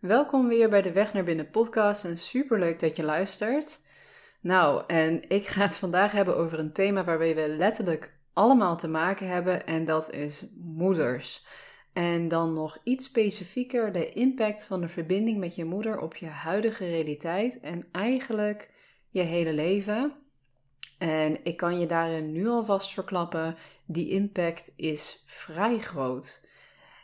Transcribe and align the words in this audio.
Welkom 0.00 0.48
weer 0.48 0.68
bij 0.68 0.82
de 0.82 0.92
Weg 0.92 1.12
naar 1.12 1.24
Binnen 1.24 1.50
podcast 1.50 2.04
en 2.04 2.18
superleuk 2.18 2.80
dat 2.80 2.96
je 2.96 3.02
luistert. 3.02 3.80
Nou, 4.40 4.84
en 4.86 5.28
ik 5.28 5.46
ga 5.46 5.62
het 5.62 5.76
vandaag 5.76 6.12
hebben 6.12 6.36
over 6.36 6.58
een 6.58 6.72
thema 6.72 7.04
waarbij 7.04 7.34
we 7.34 7.48
letterlijk 7.48 8.14
allemaal 8.32 8.76
te 8.76 8.88
maken 8.88 9.28
hebben 9.28 9.66
en 9.66 9.84
dat 9.84 10.10
is 10.10 10.46
moeders. 10.56 11.46
En 11.92 12.28
dan 12.28 12.54
nog 12.54 12.78
iets 12.84 13.04
specifieker 13.04 13.92
de 13.92 14.12
impact 14.12 14.64
van 14.64 14.80
de 14.80 14.88
verbinding 14.88 15.38
met 15.38 15.54
je 15.54 15.64
moeder 15.64 15.98
op 15.98 16.16
je 16.16 16.26
huidige 16.26 16.84
realiteit 16.84 17.60
en 17.60 17.88
eigenlijk 17.92 18.70
je 19.08 19.22
hele 19.22 19.52
leven. 19.52 20.14
En 20.98 21.44
ik 21.44 21.56
kan 21.56 21.80
je 21.80 21.86
daarin 21.86 22.32
nu 22.32 22.48
alvast 22.48 22.92
verklappen, 22.92 23.56
die 23.86 24.08
impact 24.10 24.72
is 24.76 25.22
vrij 25.26 25.78
groot. 25.78 26.48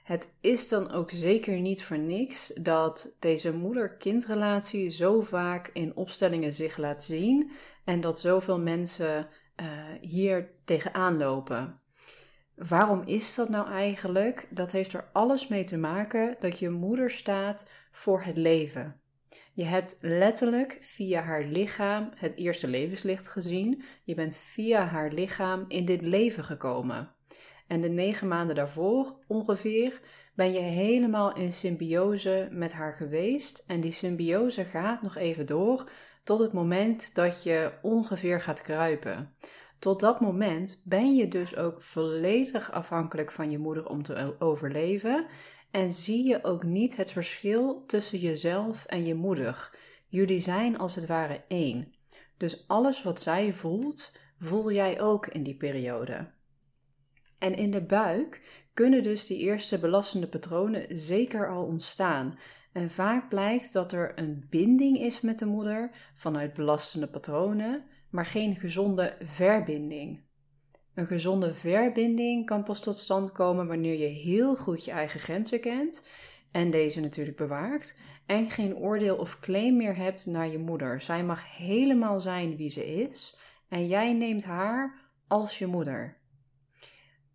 Het 0.07 0.35
is 0.41 0.69
dan 0.69 0.91
ook 0.91 1.11
zeker 1.11 1.61
niet 1.61 1.85
voor 1.85 1.99
niks 1.99 2.53
dat 2.55 3.17
deze 3.19 3.55
moeder-kindrelatie 3.55 4.89
zo 4.91 5.21
vaak 5.21 5.71
in 5.73 5.97
opstellingen 5.97 6.53
zich 6.53 6.77
laat 6.77 7.03
zien 7.03 7.51
en 7.85 8.01
dat 8.01 8.21
zoveel 8.21 8.59
mensen 8.59 9.29
uh, 9.57 9.67
hier 10.01 10.51
tegenaan 10.65 11.17
lopen. 11.17 11.81
Waarom 12.55 13.03
is 13.05 13.35
dat 13.35 13.49
nou 13.49 13.69
eigenlijk? 13.69 14.49
Dat 14.51 14.73
heeft 14.73 14.93
er 14.93 15.09
alles 15.13 15.49
mee 15.49 15.65
te 15.65 15.77
maken 15.77 16.37
dat 16.39 16.59
je 16.59 16.71
moeder 16.71 17.11
staat 17.11 17.71
voor 17.91 18.23
het 18.23 18.37
leven. 18.37 19.01
Je 19.53 19.65
hebt 19.65 19.99
letterlijk 20.01 20.77
via 20.81 21.23
haar 21.23 21.45
lichaam 21.45 22.11
het 22.17 22.37
eerste 22.37 22.69
levenslicht 22.69 23.29
gezien. 23.29 23.83
Je 24.05 24.15
bent 24.15 24.37
via 24.37 24.87
haar 24.87 25.13
lichaam 25.13 25.65
in 25.69 25.85
dit 25.85 26.03
leven 26.03 26.45
gekomen. 26.45 27.16
En 27.67 27.81
de 27.81 27.89
negen 27.89 28.29
maanden 28.29 28.57
daarvoor 28.57 29.17
ongeveer 29.27 30.01
ben 30.35 30.53
je 30.53 30.61
helemaal 30.61 31.35
in 31.35 31.53
symbiose 31.53 32.49
met 32.51 32.73
haar 32.73 32.95
geweest. 32.95 33.65
En 33.67 33.81
die 33.81 33.91
symbiose 33.91 34.65
gaat 34.65 35.03
nog 35.03 35.17
even 35.17 35.47
door 35.47 35.91
tot 36.25 36.39
het 36.39 36.53
moment 36.53 37.15
dat 37.15 37.43
je 37.43 37.73
ongeveer 37.83 38.41
gaat 38.41 38.63
kruipen. 38.63 39.35
Tot 39.79 40.01
dat 40.01 40.21
moment 40.21 40.83
ben 40.85 41.15
je 41.15 41.29
dus 41.29 41.57
ook 41.57 41.83
volledig 41.83 42.73
afhankelijk 42.73 43.31
van 43.33 43.51
je 43.51 43.59
moeder 43.59 43.89
om 43.89 44.03
te 44.03 44.37
overleven. 44.39 45.27
En 45.71 45.91
zie 45.91 46.25
je 46.25 46.45
ook 46.45 46.63
niet 46.63 46.97
het 46.97 47.13
verschil 47.13 47.85
tussen 47.87 48.19
jezelf 48.19 48.85
en 48.85 49.05
je 49.05 49.15
moeder. 49.15 49.71
Jullie 50.09 50.41
zijn 50.41 50.79
als 50.79 50.95
het 50.95 51.07
ware 51.07 51.45
één. 51.49 51.93
Dus 52.37 52.69
alles 52.69 53.03
wat 53.03 53.21
zij 53.21 53.53
voelt, 53.53 54.13
voel 54.39 54.73
jij 54.73 55.01
ook 55.01 55.27
in 55.27 55.43
die 55.43 55.57
periode. 55.57 56.35
En 57.39 57.55
in 57.55 57.71
de 57.71 57.83
buik 57.83 58.65
kunnen 58.75 59.03
dus 59.03 59.27
die 59.27 59.39
eerste 59.39 59.79
belastende 59.79 60.29
patronen 60.29 60.99
zeker 60.99 61.51
al 61.51 61.65
ontstaan. 61.65 62.39
En 62.73 62.91
vaak 62.91 63.29
blijkt 63.29 63.73
dat 63.73 63.93
er 63.93 64.13
een 64.19 64.47
binding 64.51 64.99
is 64.99 65.21
met 65.21 65.39
de 65.39 65.47
moeder 65.47 65.91
vanuit 66.15 66.55
belastende 66.55 67.09
patronen, 67.09 67.85
maar 68.11 68.27
geen 68.27 68.57
gezonde 68.57 69.17
verbinding. 69.21 70.25
Een 70.95 71.07
gezonde 71.07 71.55
verbinding 71.55 72.47
kan 72.47 72.63
pas 72.63 72.81
tot 72.81 72.97
stand 72.97 73.33
komen 73.33 73.67
wanneer 73.67 73.99
je 73.99 74.07
heel 74.07 74.57
goed 74.57 74.85
je 74.85 74.91
eigen 74.91 75.21
grenzen 75.21 75.61
kent 75.61 76.09
en 76.51 76.71
deze 76.71 77.01
natuurlijk 77.01 77.37
bewaakt 77.37 78.01
en 78.27 78.51
geen 78.51 78.77
oordeel 78.77 79.17
of 79.17 79.41
claim 79.41 79.77
meer 79.77 79.97
hebt 79.97 80.27
naar 80.27 80.49
je 80.49 80.59
moeder. 80.59 81.01
Zij 81.01 81.25
mag 81.25 81.57
helemaal 81.57 82.21
zijn 82.21 82.57
wie 82.57 82.69
ze 82.69 82.87
is 82.87 83.39
en 83.69 83.87
jij 83.87 84.13
neemt 84.13 84.45
haar 84.45 85.01
als 85.29 85.59
je 85.59 85.67
moeder. 85.67 86.17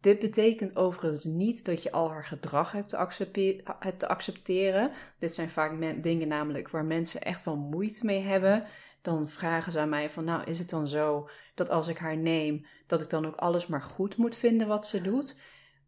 Dit 0.01 0.19
betekent 0.19 0.75
overigens 0.75 1.23
niet 1.23 1.65
dat 1.65 1.83
je 1.83 1.91
al 1.91 2.09
haar 2.09 2.25
gedrag 2.25 2.71
hebt 2.71 2.89
te, 2.89 3.61
te 3.97 4.07
accepteren. 4.07 4.91
Dit 5.19 5.33
zijn 5.33 5.49
vaak 5.49 6.03
dingen 6.03 6.27
namelijk 6.27 6.69
waar 6.69 6.85
mensen 6.85 7.21
echt 7.21 7.43
wel 7.43 7.55
moeite 7.55 8.05
mee 8.05 8.21
hebben. 8.21 8.63
Dan 9.01 9.29
vragen 9.29 9.71
ze 9.71 9.79
aan 9.79 9.89
mij 9.89 10.09
van, 10.09 10.23
nou 10.23 10.43
is 10.43 10.59
het 10.59 10.69
dan 10.69 10.87
zo 10.87 11.29
dat 11.55 11.69
als 11.69 11.87
ik 11.87 11.97
haar 11.97 12.17
neem, 12.17 12.65
dat 12.87 13.01
ik 13.01 13.09
dan 13.09 13.25
ook 13.25 13.35
alles 13.35 13.67
maar 13.67 13.81
goed 13.81 14.17
moet 14.17 14.35
vinden 14.35 14.67
wat 14.67 14.87
ze 14.87 15.01
doet? 15.01 15.39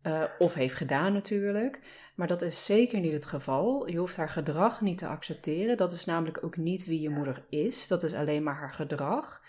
Uh, 0.03 0.23
of 0.40 0.53
heeft 0.53 0.75
gedaan 0.75 1.13
natuurlijk. 1.13 1.79
Maar 2.16 2.28
dat 2.28 2.41
is 2.41 2.66
zeker 2.66 3.00
niet 3.00 3.13
het 3.13 3.25
geval. 3.25 3.88
Je 3.88 3.97
hoeft 3.97 4.16
haar 4.16 4.29
gedrag 4.29 4.81
niet 4.81 4.97
te 4.97 5.07
accepteren. 5.07 5.78
Dat 5.78 5.91
is 5.91 6.06
namelijk 6.06 6.44
ook 6.44 6.57
niet 6.57 6.85
wie 6.85 7.02
je 7.02 7.09
moeder 7.09 7.46
is. 7.50 7.88
Dat 7.88 8.03
is 8.03 8.13
alleen 8.13 8.44
maar 8.44 8.56
haar 8.56 8.73
gedrag 8.73 9.41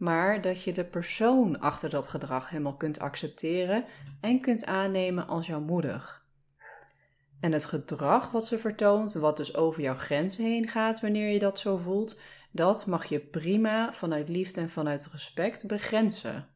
maar 0.00 0.40
dat 0.40 0.62
je 0.62 0.72
de 0.72 0.84
persoon 0.84 1.60
achter 1.60 1.90
dat 1.90 2.06
gedrag 2.06 2.48
helemaal 2.48 2.76
kunt 2.76 2.98
accepteren 3.00 3.84
en 4.20 4.40
kunt 4.40 4.66
aannemen 4.66 5.26
als 5.26 5.46
jouw 5.46 5.60
moeder. 5.60 6.20
En 7.40 7.52
het 7.52 7.64
gedrag 7.64 8.30
wat 8.30 8.46
ze 8.46 8.58
vertoont, 8.58 9.12
wat 9.12 9.36
dus 9.36 9.54
over 9.54 9.82
jouw 9.82 9.94
grenzen 9.94 10.44
heen 10.44 10.68
gaat 10.68 11.00
wanneer 11.00 11.28
je 11.28 11.38
dat 11.38 11.58
zo 11.58 11.76
voelt, 11.76 12.20
dat 12.50 12.86
mag 12.86 13.04
je 13.04 13.20
prima 13.20 13.92
vanuit 13.92 14.28
liefde 14.28 14.60
en 14.60 14.70
vanuit 14.70 15.08
respect 15.12 15.66
begrenzen. 15.66 16.48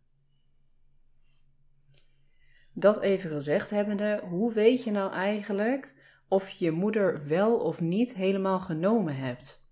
Dat 2.72 3.00
even 3.00 3.30
gezegd 3.30 3.70
hebbende, 3.70 4.20
hoe 4.28 4.52
weet 4.52 4.84
je 4.84 4.90
nou 4.90 5.12
eigenlijk 5.12 5.94
of 6.28 6.50
je 6.50 6.70
moeder 6.70 7.28
wel 7.28 7.58
of 7.58 7.80
niet 7.80 8.14
helemaal 8.14 8.60
genomen 8.60 9.16
hebt? 9.16 9.63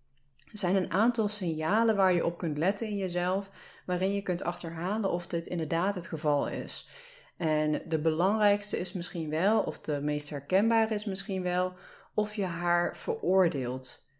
Er 0.52 0.58
zijn 0.58 0.76
een 0.76 0.90
aantal 0.92 1.28
signalen 1.28 1.96
waar 1.96 2.12
je 2.12 2.24
op 2.24 2.38
kunt 2.38 2.58
letten 2.58 2.86
in 2.86 2.96
jezelf, 2.96 3.50
waarin 3.86 4.12
je 4.12 4.22
kunt 4.22 4.42
achterhalen 4.42 5.10
of 5.10 5.26
dit 5.26 5.46
inderdaad 5.46 5.94
het 5.94 6.06
geval 6.06 6.48
is. 6.48 6.88
En 7.36 7.82
de 7.88 7.98
belangrijkste 7.98 8.78
is 8.78 8.92
misschien 8.92 9.30
wel, 9.30 9.60
of 9.60 9.80
de 9.80 10.00
meest 10.00 10.30
herkenbare 10.30 10.94
is 10.94 11.04
misschien 11.04 11.42
wel, 11.42 11.72
of 12.14 12.34
je 12.34 12.44
haar 12.44 12.96
veroordeelt. 12.96 14.10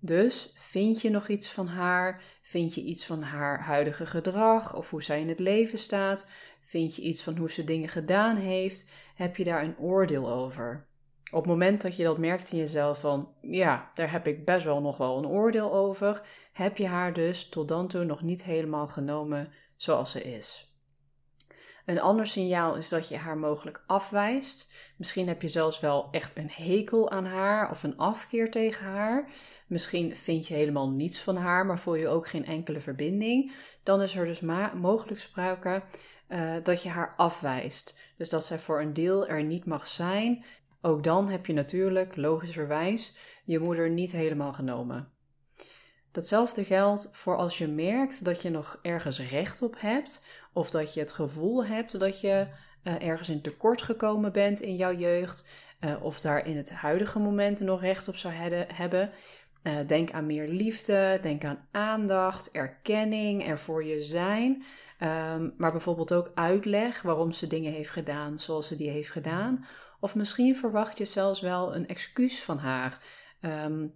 Dus 0.00 0.52
vind 0.54 1.02
je 1.02 1.10
nog 1.10 1.28
iets 1.28 1.52
van 1.52 1.66
haar? 1.66 2.22
Vind 2.42 2.74
je 2.74 2.82
iets 2.82 3.06
van 3.06 3.22
haar 3.22 3.60
huidige 3.60 4.06
gedrag 4.06 4.76
of 4.76 4.90
hoe 4.90 5.02
zij 5.02 5.20
in 5.20 5.28
het 5.28 5.38
leven 5.38 5.78
staat? 5.78 6.28
Vind 6.60 6.96
je 6.96 7.02
iets 7.02 7.22
van 7.22 7.36
hoe 7.36 7.50
ze 7.50 7.64
dingen 7.64 7.88
gedaan 7.88 8.36
heeft? 8.36 8.90
Heb 9.14 9.36
je 9.36 9.44
daar 9.44 9.62
een 9.62 9.78
oordeel 9.78 10.30
over? 10.30 10.86
Op 11.30 11.40
het 11.42 11.52
moment 11.52 11.82
dat 11.82 11.96
je 11.96 12.04
dat 12.04 12.18
merkt 12.18 12.52
in 12.52 12.58
jezelf 12.58 13.00
van, 13.00 13.28
ja, 13.40 13.90
daar 13.94 14.10
heb 14.10 14.26
ik 14.26 14.44
best 14.44 14.64
wel 14.64 14.80
nog 14.80 14.96
wel 14.96 15.18
een 15.18 15.26
oordeel 15.26 15.72
over, 15.72 16.22
heb 16.52 16.76
je 16.76 16.86
haar 16.86 17.12
dus 17.12 17.48
tot 17.48 17.68
dan 17.68 17.88
toe 17.88 18.04
nog 18.04 18.22
niet 18.22 18.44
helemaal 18.44 18.86
genomen 18.86 19.52
zoals 19.76 20.10
ze 20.10 20.22
is. 20.22 20.74
Een 21.84 22.00
ander 22.00 22.26
signaal 22.26 22.74
is 22.74 22.88
dat 22.88 23.08
je 23.08 23.16
haar 23.16 23.38
mogelijk 23.38 23.82
afwijst. 23.86 24.72
Misschien 24.96 25.28
heb 25.28 25.42
je 25.42 25.48
zelfs 25.48 25.80
wel 25.80 26.08
echt 26.10 26.36
een 26.36 26.50
hekel 26.50 27.10
aan 27.10 27.24
haar 27.24 27.70
of 27.70 27.82
een 27.82 27.96
afkeer 27.96 28.50
tegen 28.50 28.86
haar. 28.86 29.30
Misschien 29.66 30.16
vind 30.16 30.48
je 30.48 30.54
helemaal 30.54 30.90
niets 30.90 31.20
van 31.20 31.36
haar, 31.36 31.66
maar 31.66 31.78
voel 31.78 31.94
je 31.94 32.08
ook 32.08 32.26
geen 32.26 32.46
enkele 32.46 32.80
verbinding. 32.80 33.52
Dan 33.82 34.02
is 34.02 34.16
er 34.16 34.24
dus 34.24 34.40
mogelijk 34.74 35.20
sprake 35.20 35.82
uh, 36.28 36.54
dat 36.62 36.82
je 36.82 36.88
haar 36.88 37.14
afwijst. 37.16 37.98
Dus 38.16 38.28
dat 38.28 38.46
zij 38.46 38.58
voor 38.58 38.80
een 38.80 38.92
deel 38.92 39.26
er 39.26 39.44
niet 39.44 39.64
mag 39.64 39.86
zijn 39.86 40.44
ook 40.84 41.04
dan 41.04 41.28
heb 41.28 41.46
je 41.46 41.52
natuurlijk, 41.52 42.16
logischerwijs, 42.16 43.14
je 43.44 43.58
moeder 43.58 43.90
niet 43.90 44.12
helemaal 44.12 44.52
genomen. 44.52 45.08
Datzelfde 46.12 46.64
geldt 46.64 47.08
voor 47.12 47.36
als 47.36 47.58
je 47.58 47.68
merkt 47.68 48.24
dat 48.24 48.42
je 48.42 48.50
nog 48.50 48.78
ergens 48.82 49.20
recht 49.20 49.62
op 49.62 49.74
hebt, 49.78 50.26
of 50.52 50.70
dat 50.70 50.94
je 50.94 51.00
het 51.00 51.12
gevoel 51.12 51.64
hebt 51.66 52.00
dat 52.00 52.20
je 52.20 52.46
uh, 52.82 53.02
ergens 53.02 53.28
in 53.28 53.40
tekort 53.40 53.82
gekomen 53.82 54.32
bent 54.32 54.60
in 54.60 54.76
jouw 54.76 54.96
jeugd, 54.96 55.48
uh, 55.80 56.02
of 56.02 56.20
daar 56.20 56.46
in 56.46 56.56
het 56.56 56.72
huidige 56.72 57.18
moment 57.18 57.60
nog 57.60 57.80
recht 57.80 58.08
op 58.08 58.16
zou 58.16 58.34
hebben. 58.34 59.10
Uh, 59.62 59.78
denk 59.86 60.10
aan 60.10 60.26
meer 60.26 60.48
liefde, 60.48 61.18
denk 61.22 61.44
aan 61.44 61.68
aandacht, 61.70 62.50
erkenning, 62.50 63.46
er 63.46 63.58
voor 63.58 63.84
je 63.84 64.02
zijn. 64.02 64.64
Um, 65.00 65.54
maar 65.56 65.72
bijvoorbeeld 65.72 66.12
ook 66.12 66.30
uitleg 66.34 67.02
waarom 67.02 67.32
ze 67.32 67.46
dingen 67.46 67.72
heeft 67.72 67.90
gedaan 67.90 68.38
zoals 68.38 68.68
ze 68.68 68.74
die 68.74 68.90
heeft 68.90 69.10
gedaan. 69.10 69.64
Of 70.04 70.14
misschien 70.14 70.56
verwacht 70.56 70.98
je 70.98 71.04
zelfs 71.04 71.40
wel 71.40 71.74
een 71.74 71.86
excuus 71.86 72.42
van 72.42 72.58
haar. 72.58 72.98
Um, 73.40 73.94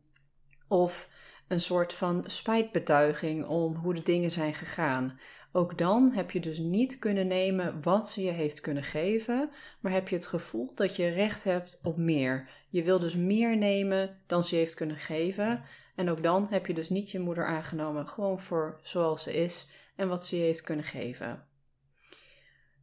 of 0.69 1.11
een 1.49 1.61
soort 1.61 1.93
van 1.93 2.23
spijtbetuiging 2.27 3.47
om 3.47 3.75
hoe 3.75 3.95
de 3.95 4.03
dingen 4.03 4.31
zijn 4.31 4.55
gegaan. 4.55 5.21
Ook 5.53 5.79
dan 5.79 6.13
heb 6.13 6.31
je 6.31 6.41
dus 6.41 6.59
niet 6.59 6.99
kunnen 6.99 7.27
nemen 7.27 7.83
wat 7.83 8.11
ze 8.11 8.23
je 8.23 8.31
heeft 8.31 8.61
kunnen 8.61 8.83
geven, 8.83 9.51
maar 9.81 9.93
heb 9.93 10.09
je 10.09 10.15
het 10.15 10.27
gevoel 10.27 10.73
dat 10.75 10.97
je 10.97 11.09
recht 11.09 11.45
hebt 11.45 11.81
op 11.83 11.97
meer. 11.97 12.49
Je 12.69 12.83
wil 12.83 12.99
dus 12.99 13.17
meer 13.17 13.57
nemen 13.57 14.23
dan 14.27 14.43
ze 14.43 14.57
heeft 14.57 14.75
kunnen 14.75 14.97
geven. 14.97 15.63
En 15.97 16.11
ook 16.11 16.23
dan 16.23 16.47
heb 16.51 16.67
je 16.67 16.75
dus 16.75 16.89
niet 16.89 17.11
je 17.11 17.19
moeder 17.19 17.47
aangenomen, 17.47 18.09
gewoon 18.09 18.41
voor 18.41 18.79
zoals 18.83 19.23
ze 19.23 19.33
is 19.33 19.69
en 19.97 20.09
wat 20.09 20.27
ze 20.27 20.37
je 20.37 20.43
heeft 20.43 20.63
kunnen 20.63 20.85
geven. 20.85 21.47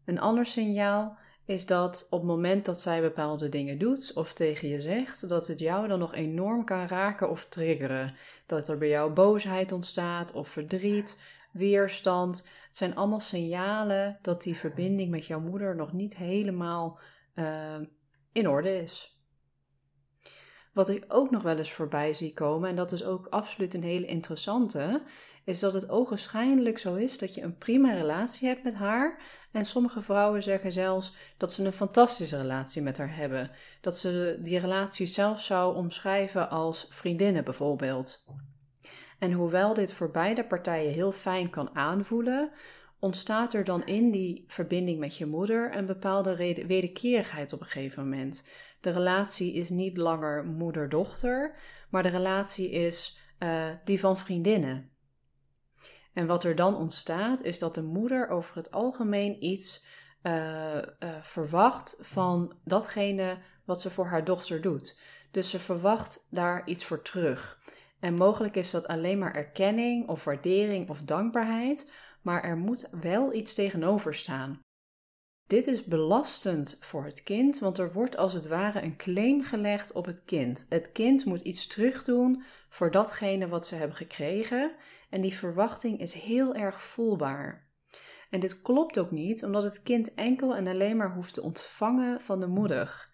Een 0.05 0.19
ander 0.19 0.45
signaal 0.45 1.23
is 1.45 1.65
dat 1.65 2.07
op 2.09 2.19
het 2.19 2.27
moment 2.27 2.65
dat 2.65 2.81
zij 2.81 3.01
bepaalde 3.01 3.49
dingen 3.49 3.77
doet 3.77 4.13
of 4.13 4.33
tegen 4.33 4.67
je 4.67 4.81
zegt, 4.81 5.29
dat 5.29 5.47
het 5.47 5.59
jou 5.59 5.87
dan 5.87 5.99
nog 5.99 6.13
enorm 6.13 6.65
kan 6.65 6.87
raken 6.87 7.29
of 7.29 7.45
triggeren. 7.45 8.15
Dat 8.45 8.67
er 8.67 8.77
bij 8.77 8.89
jou 8.89 9.11
boosheid 9.11 9.71
ontstaat 9.71 10.33
of 10.33 10.47
verdriet, 10.47 11.19
weerstand. 11.51 12.37
Het 12.67 12.77
zijn 12.77 12.95
allemaal 12.95 13.19
signalen 13.19 14.17
dat 14.21 14.41
die 14.41 14.57
verbinding 14.57 15.11
met 15.11 15.25
jouw 15.25 15.39
moeder 15.39 15.75
nog 15.75 15.93
niet 15.93 16.17
helemaal 16.17 16.99
uh, 17.35 17.75
in 18.31 18.49
orde 18.49 18.81
is. 18.81 19.14
Wat 20.75 20.89
ik 20.89 21.05
ook 21.07 21.31
nog 21.31 21.41
wel 21.41 21.57
eens 21.57 21.71
voorbij 21.71 22.13
zie 22.13 22.33
komen, 22.33 22.69
en 22.69 22.75
dat 22.75 22.91
is 22.91 23.03
ook 23.03 23.27
absoluut 23.29 23.73
een 23.73 23.83
hele 23.83 24.05
interessante, 24.05 25.01
is 25.43 25.59
dat 25.59 25.73
het 25.73 25.89
ogenschijnlijk 25.89 26.77
zo 26.77 26.95
is 26.95 27.17
dat 27.17 27.35
je 27.35 27.41
een 27.41 27.57
prima 27.57 27.93
relatie 27.93 28.47
hebt 28.47 28.63
met 28.63 28.75
haar. 28.75 29.21
En 29.51 29.65
sommige 29.65 30.01
vrouwen 30.01 30.43
zeggen 30.43 30.71
zelfs 30.71 31.15
dat 31.37 31.53
ze 31.53 31.65
een 31.65 31.73
fantastische 31.73 32.37
relatie 32.37 32.81
met 32.81 32.97
haar 32.97 33.15
hebben. 33.15 33.51
Dat 33.81 33.97
ze 33.97 34.39
die 34.41 34.59
relatie 34.59 35.05
zelf 35.05 35.41
zou 35.41 35.75
omschrijven 35.75 36.49
als 36.49 36.85
vriendinnen 36.89 37.43
bijvoorbeeld. 37.43 38.25
En 39.19 39.31
hoewel 39.31 39.73
dit 39.73 39.93
voor 39.93 40.11
beide 40.11 40.45
partijen 40.45 40.93
heel 40.93 41.11
fijn 41.11 41.49
kan 41.49 41.75
aanvoelen, 41.75 42.51
ontstaat 42.99 43.53
er 43.53 43.63
dan 43.63 43.85
in 43.85 44.11
die 44.11 44.43
verbinding 44.47 44.99
met 44.99 45.17
je 45.17 45.25
moeder 45.25 45.75
een 45.77 45.85
bepaalde 45.85 46.35
wederkerigheid 46.67 47.53
op 47.53 47.59
een 47.59 47.65
gegeven 47.65 48.09
moment. 48.09 48.49
De 48.79 48.91
relatie 48.91 49.53
is 49.53 49.69
niet 49.69 49.97
langer 49.97 50.45
moeder-dochter, 50.45 51.55
maar 51.89 52.03
de 52.03 52.09
relatie 52.09 52.71
is 52.71 53.19
uh, 53.39 53.69
die 53.83 53.99
van 53.99 54.17
vriendinnen. 54.17 54.89
En 56.13 56.27
wat 56.27 56.43
er 56.43 56.55
dan 56.55 56.75
ontstaat, 56.75 57.41
is 57.41 57.59
dat 57.59 57.75
de 57.75 57.83
moeder 57.83 58.27
over 58.27 58.55
het 58.55 58.71
algemeen 58.71 59.43
iets 59.43 59.85
uh, 60.23 60.75
uh, 60.75 60.81
verwacht 61.21 61.97
van 62.01 62.57
datgene 62.63 63.37
wat 63.65 63.81
ze 63.81 63.89
voor 63.89 64.05
haar 64.05 64.23
dochter 64.23 64.61
doet. 64.61 64.99
Dus 65.31 65.49
ze 65.49 65.59
verwacht 65.59 66.27
daar 66.31 66.67
iets 66.67 66.85
voor 66.85 67.01
terug. 67.01 67.59
En 67.99 68.13
mogelijk 68.13 68.55
is 68.55 68.71
dat 68.71 68.87
alleen 68.87 69.19
maar 69.19 69.35
erkenning 69.35 70.07
of 70.09 70.23
waardering 70.23 70.89
of 70.89 71.03
dankbaarheid, 71.03 71.91
maar 72.21 72.43
er 72.43 72.57
moet 72.57 72.89
wel 73.01 73.33
iets 73.33 73.53
tegenover 73.53 74.13
staan. 74.13 74.59
Dit 75.47 75.67
is 75.67 75.83
belastend 75.83 76.77
voor 76.79 77.05
het 77.05 77.23
kind, 77.23 77.59
want 77.59 77.77
er 77.77 77.93
wordt 77.93 78.17
als 78.17 78.33
het 78.33 78.47
ware 78.47 78.81
een 78.81 78.97
claim 78.97 79.43
gelegd 79.43 79.91
op 79.91 80.05
het 80.05 80.23
kind. 80.25 80.65
Het 80.69 80.91
kind 80.91 81.25
moet 81.25 81.41
iets 81.41 81.67
terugdoen 81.67 82.43
voor 82.69 82.91
datgene 82.91 83.47
wat 83.47 83.67
ze 83.67 83.75
hebben 83.75 83.95
gekregen 83.95 84.71
en 85.09 85.21
die 85.21 85.33
verwachting 85.33 85.99
is 85.99 86.13
heel 86.13 86.55
erg 86.55 86.81
voelbaar. 86.81 87.67
En 88.29 88.39
dit 88.39 88.61
klopt 88.61 88.99
ook 88.99 89.11
niet, 89.11 89.43
omdat 89.43 89.63
het 89.63 89.83
kind 89.83 90.13
enkel 90.13 90.55
en 90.55 90.67
alleen 90.67 90.97
maar 90.97 91.13
hoeft 91.13 91.33
te 91.33 91.41
ontvangen 91.41 92.21
van 92.21 92.39
de 92.39 92.47
moeder. 92.47 93.09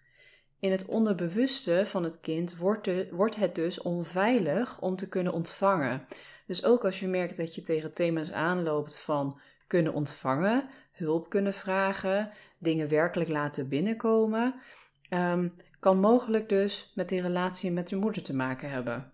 In 0.60 0.70
het 0.70 0.86
onderbewuste 0.86 1.82
van 1.86 2.04
het 2.04 2.20
kind 2.20 2.56
wordt, 2.56 3.10
wordt 3.10 3.36
het 3.36 3.54
dus 3.54 3.80
onveilig 3.80 4.80
om 4.80 4.96
te 4.96 5.08
kunnen 5.08 5.32
ontvangen. 5.32 6.06
Dus 6.46 6.64
ook 6.64 6.84
als 6.84 7.00
je 7.00 7.08
merkt 7.08 7.36
dat 7.36 7.54
je 7.54 7.62
tegen 7.62 7.94
thema's 7.94 8.30
aanloopt 8.30 8.98
van 8.98 9.40
kunnen 9.66 9.92
ontvangen, 9.92 10.68
hulp 10.92 11.28
kunnen 11.28 11.54
vragen, 11.54 12.30
dingen 12.58 12.88
werkelijk 12.88 13.30
laten 13.30 13.68
binnenkomen, 13.68 14.54
ehm, 15.08 15.48
kan 15.80 15.98
mogelijk 15.98 16.48
dus 16.48 16.92
met 16.94 17.08
die 17.08 17.20
relatie 17.20 17.70
met 17.70 17.90
je 17.90 17.96
moeder 17.96 18.22
te 18.22 18.34
maken 18.34 18.70
hebben. 18.70 19.12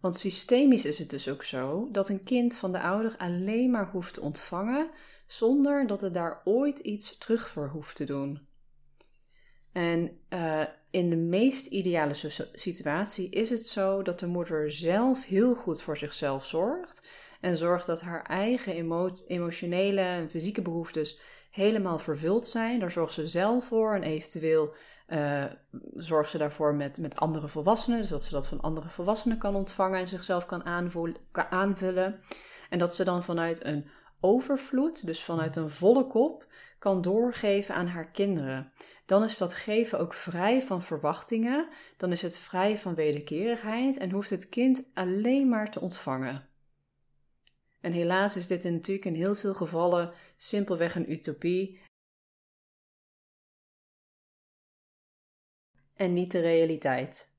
Want 0.00 0.16
systemisch 0.16 0.84
is 0.84 0.98
het 0.98 1.10
dus 1.10 1.28
ook 1.28 1.42
zo 1.42 1.88
dat 1.92 2.08
een 2.08 2.22
kind 2.22 2.56
van 2.56 2.72
de 2.72 2.80
ouder 2.80 3.14
alleen 3.18 3.70
maar 3.70 3.90
hoeft 3.90 4.14
te 4.14 4.20
ontvangen 4.20 4.90
zonder 5.26 5.86
dat 5.86 6.00
het 6.00 6.14
daar 6.14 6.40
ooit 6.44 6.78
iets 6.78 7.18
terug 7.18 7.48
voor 7.48 7.68
hoeft 7.68 7.96
te 7.96 8.04
doen. 8.04 8.48
En 9.72 10.18
uh, 10.28 10.62
in 10.90 11.10
de 11.10 11.16
meest 11.16 11.66
ideale 11.66 12.14
situatie 12.52 13.30
is 13.30 13.50
het 13.50 13.68
zo 13.68 14.02
dat 14.02 14.20
de 14.20 14.26
moeder 14.26 14.70
zelf 14.70 15.26
heel 15.26 15.54
goed 15.54 15.82
voor 15.82 15.96
zichzelf 15.96 16.44
zorgt 16.44 17.08
en 17.40 17.56
zorgt 17.56 17.86
dat 17.86 18.00
haar 18.00 18.22
eigen 18.22 18.72
emo 18.72 19.10
emotionele 19.26 20.00
en 20.00 20.30
fysieke 20.30 20.62
behoeftes 20.62 21.20
helemaal 21.50 21.98
vervuld 21.98 22.46
zijn. 22.46 22.80
Daar 22.80 22.90
zorgt 22.90 23.12
ze 23.12 23.26
zelf 23.26 23.64
voor 23.64 23.94
en 23.94 24.02
eventueel 24.02 24.74
uh, 25.08 25.44
zorgt 25.94 26.30
ze 26.30 26.38
daarvoor 26.38 26.74
met, 26.74 26.98
met 26.98 27.16
andere 27.16 27.48
volwassenen, 27.48 28.04
zodat 28.04 28.24
ze 28.24 28.32
dat 28.32 28.46
van 28.46 28.60
andere 28.60 28.88
volwassenen 28.88 29.38
kan 29.38 29.54
ontvangen 29.54 29.98
en 29.98 30.06
zichzelf 30.06 30.46
kan, 30.46 30.90
kan 31.30 31.46
aanvullen. 31.50 32.20
En 32.68 32.78
dat 32.78 32.94
ze 32.94 33.04
dan 33.04 33.22
vanuit 33.22 33.64
een 33.64 33.86
overvloed, 34.20 35.06
dus 35.06 35.24
vanuit 35.24 35.56
een 35.56 35.70
volle 35.70 36.06
kop, 36.06 36.46
kan 36.78 37.00
doorgeven 37.00 37.74
aan 37.74 37.86
haar 37.86 38.10
kinderen. 38.10 38.72
Dan 39.06 39.22
is 39.22 39.38
dat 39.38 39.54
geven 39.54 39.98
ook 39.98 40.14
vrij 40.14 40.62
van 40.62 40.82
verwachtingen, 40.82 41.68
dan 41.96 42.12
is 42.12 42.22
het 42.22 42.36
vrij 42.38 42.78
van 42.78 42.94
wederkerigheid 42.94 43.96
en 43.96 44.10
hoeft 44.10 44.30
het 44.30 44.48
kind 44.48 44.90
alleen 44.94 45.48
maar 45.48 45.70
te 45.70 45.80
ontvangen. 45.80 46.49
En 47.80 47.92
helaas 47.92 48.36
is 48.36 48.46
dit 48.46 48.64
natuurlijk 48.64 49.06
in 49.06 49.14
heel 49.14 49.34
veel 49.34 49.54
gevallen 49.54 50.12
simpelweg 50.36 50.94
een 50.94 51.12
utopie 51.12 51.80
en 55.94 56.12
niet 56.12 56.32
de 56.32 56.40
realiteit. 56.40 57.34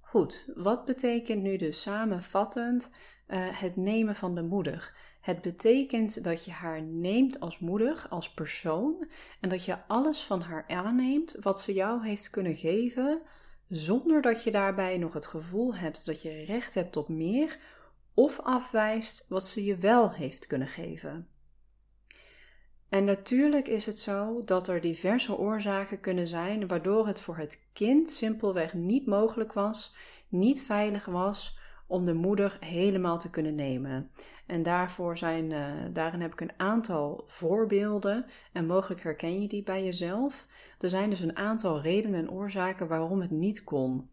Goed, 0.00 0.44
wat 0.54 0.84
betekent 0.84 1.42
nu 1.42 1.56
dus 1.56 1.82
samenvattend 1.82 2.90
uh, 3.28 3.60
het 3.60 3.76
nemen 3.76 4.16
van 4.16 4.34
de 4.34 4.42
moeder? 4.42 4.96
Het 5.20 5.42
betekent 5.42 6.24
dat 6.24 6.44
je 6.44 6.50
haar 6.50 6.82
neemt 6.82 7.40
als 7.40 7.58
moeder, 7.58 8.06
als 8.08 8.34
persoon, 8.34 9.08
en 9.40 9.48
dat 9.48 9.64
je 9.64 9.86
alles 9.86 10.22
van 10.22 10.40
haar 10.40 10.64
aanneemt 10.68 11.36
wat 11.40 11.60
ze 11.60 11.72
jou 11.72 12.06
heeft 12.06 12.30
kunnen 12.30 12.54
geven, 12.54 13.22
zonder 13.68 14.22
dat 14.22 14.42
je 14.42 14.50
daarbij 14.50 14.98
nog 14.98 15.12
het 15.12 15.26
gevoel 15.26 15.74
hebt 15.74 16.06
dat 16.06 16.22
je 16.22 16.44
recht 16.44 16.74
hebt 16.74 16.96
op 16.96 17.08
meer 17.08 17.58
of 18.14 18.40
afwijst 18.40 19.26
wat 19.28 19.44
ze 19.44 19.64
je 19.64 19.76
wel 19.76 20.12
heeft 20.12 20.46
kunnen 20.46 20.68
geven. 20.68 21.28
En 22.88 23.04
natuurlijk 23.04 23.68
is 23.68 23.86
het 23.86 24.00
zo 24.00 24.42
dat 24.44 24.68
er 24.68 24.80
diverse 24.80 25.36
oorzaken 25.36 26.00
kunnen 26.00 26.26
zijn 26.26 26.66
waardoor 26.66 27.06
het 27.06 27.20
voor 27.20 27.36
het 27.36 27.60
kind 27.72 28.10
simpelweg 28.10 28.74
niet 28.74 29.06
mogelijk 29.06 29.52
was, 29.52 29.96
niet 30.28 30.64
veilig 30.64 31.04
was 31.04 31.58
om 31.86 32.04
de 32.04 32.14
moeder 32.14 32.56
helemaal 32.60 33.18
te 33.18 33.30
kunnen 33.30 33.54
nemen. 33.54 34.10
En 34.46 34.62
daarvoor 34.62 35.18
zijn, 35.18 35.50
uh, 35.50 35.72
daarin 35.92 36.20
heb 36.20 36.32
ik 36.32 36.40
een 36.40 36.58
aantal 36.58 37.24
voorbeelden 37.26 38.26
en 38.52 38.66
mogelijk 38.66 39.02
herken 39.02 39.42
je 39.42 39.48
die 39.48 39.62
bij 39.62 39.84
jezelf. 39.84 40.46
Er 40.78 40.90
zijn 40.90 41.10
dus 41.10 41.20
een 41.20 41.36
aantal 41.36 41.80
redenen 41.80 42.20
en 42.20 42.30
oorzaken 42.30 42.88
waarom 42.88 43.20
het 43.20 43.30
niet 43.30 43.64
kon. 43.64 44.10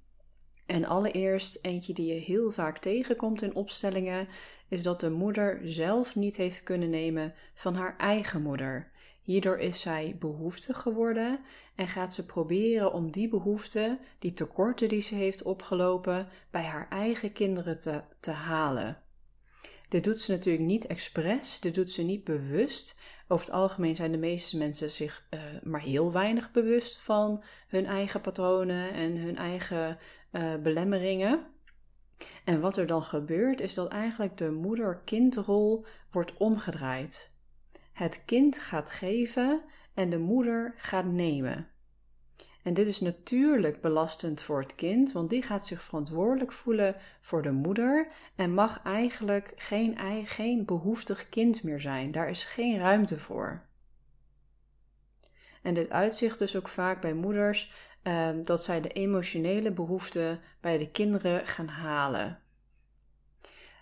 En 0.72 0.86
allereerst 0.86 1.60
eentje 1.62 1.94
die 1.94 2.14
je 2.14 2.20
heel 2.20 2.52
vaak 2.52 2.78
tegenkomt 2.78 3.42
in 3.42 3.56
opstellingen, 3.56 4.28
is 4.68 4.84
dat 4.84 5.00
de 5.00 5.10
moeder 5.10 5.60
zelf 5.64 6.16
niet 6.16 6.36
heeft 6.36 6.64
kunnen 6.64 6.90
nemen 6.90 7.34
van 7.54 7.76
haar 7.76 7.98
eigen 7.98 8.42
moeder. 8.42 8.92
Hierdoor 9.22 9.60
is 9.60 9.82
zij 9.82 10.16
behoeftig 10.20 10.78
geworden 10.78 11.40
en 11.76 11.88
gaat 11.88 12.14
ze 12.14 12.26
proberen 12.26 12.94
om 12.94 13.12
die 13.12 13.28
behoeften, 13.28 14.00
die 14.20 14.32
tekorten 14.32 14.90
die 14.90 15.02
ze 15.02 15.16
heeft 15.16 15.44
opgelopen, 15.44 16.28
bij 16.52 16.64
haar 16.64 16.88
eigen 16.90 17.32
kinderen 17.32 17.80
te, 17.80 18.02
te 18.20 18.32
halen. 18.32 19.02
Dit 19.90 20.04
doet 20.04 20.20
ze 20.20 20.32
natuurlijk 20.32 20.66
niet 20.66 20.88
expres, 20.88 21.60
dit 21.60 21.76
doet 21.76 21.92
ze 21.92 22.02
niet 22.02 22.24
bewust. 22.24 23.00
Over 23.28 23.46
het 23.46 23.56
algemeen 23.56 23.96
zijn 23.96 24.12
de 24.12 24.18
meeste 24.18 24.58
mensen 24.58 24.90
zich 24.90 25.28
uh, 25.30 25.42
maar 25.64 25.82
heel 25.82 26.12
weinig 26.12 26.52
bewust 26.52 26.98
van 26.98 27.44
hun 27.68 27.86
eigen 27.86 28.22
patronen 28.22 28.94
en 28.94 29.18
hun 29.18 29.38
eigen 29.38 29.98
uh, 30.32 30.56
belemmeringen. 30.56 31.46
En 32.44 32.62
wat 32.62 32.78
er 32.78 32.88
dan 32.88 33.04
gebeurt, 33.04 33.62
is 33.62 33.74
dat 33.74 33.88
eigenlijk 33.88 34.38
de 34.38 34.52
moeder-kindrol 34.52 35.86
wordt 36.12 36.38
omgedraaid. 36.38 37.34
Het 37.94 38.24
kind 38.26 38.60
gaat 38.60 38.92
geven 38.92 39.62
en 39.94 40.10
de 40.10 40.20
moeder 40.20 40.74
gaat 40.76 41.06
nemen. 41.06 41.68
En 42.64 42.74
dit 42.74 42.88
is 42.88 43.00
natuurlijk 43.00 43.82
belastend 43.82 44.42
voor 44.42 44.60
het 44.62 44.76
kind, 44.76 45.12
want 45.12 45.30
die 45.30 45.42
gaat 45.42 45.68
zich 45.68 45.84
verantwoordelijk 45.84 46.52
voelen 46.52 46.96
voor 47.22 47.42
de 47.42 47.52
moeder 47.52 48.12
en 48.36 48.54
mag 48.54 48.84
eigenlijk 48.84 49.54
geen, 49.56 49.98
geen 50.26 50.66
behoeftig 50.66 51.30
kind 51.30 51.64
meer 51.64 51.82
zijn. 51.82 52.12
Daar 52.12 52.30
is 52.30 52.44
geen 52.44 52.80
ruimte 52.80 53.20
voor. 53.20 53.70
En 55.62 55.74
dit 55.74 55.90
uitzicht 55.90 56.40
dus 56.40 56.56
ook 56.56 56.68
vaak 56.68 57.02
bij 57.02 57.14
moeders 57.14 57.72
um, 58.04 58.44
dat 58.44 58.64
zij 58.64 58.82
de 58.82 58.90
emotionele 58.90 59.72
behoeften 59.72 60.40
bij 60.62 60.78
de 60.78 60.92
kinderen 60.92 61.46
gaan 61.46 61.68
halen. 61.68 62.40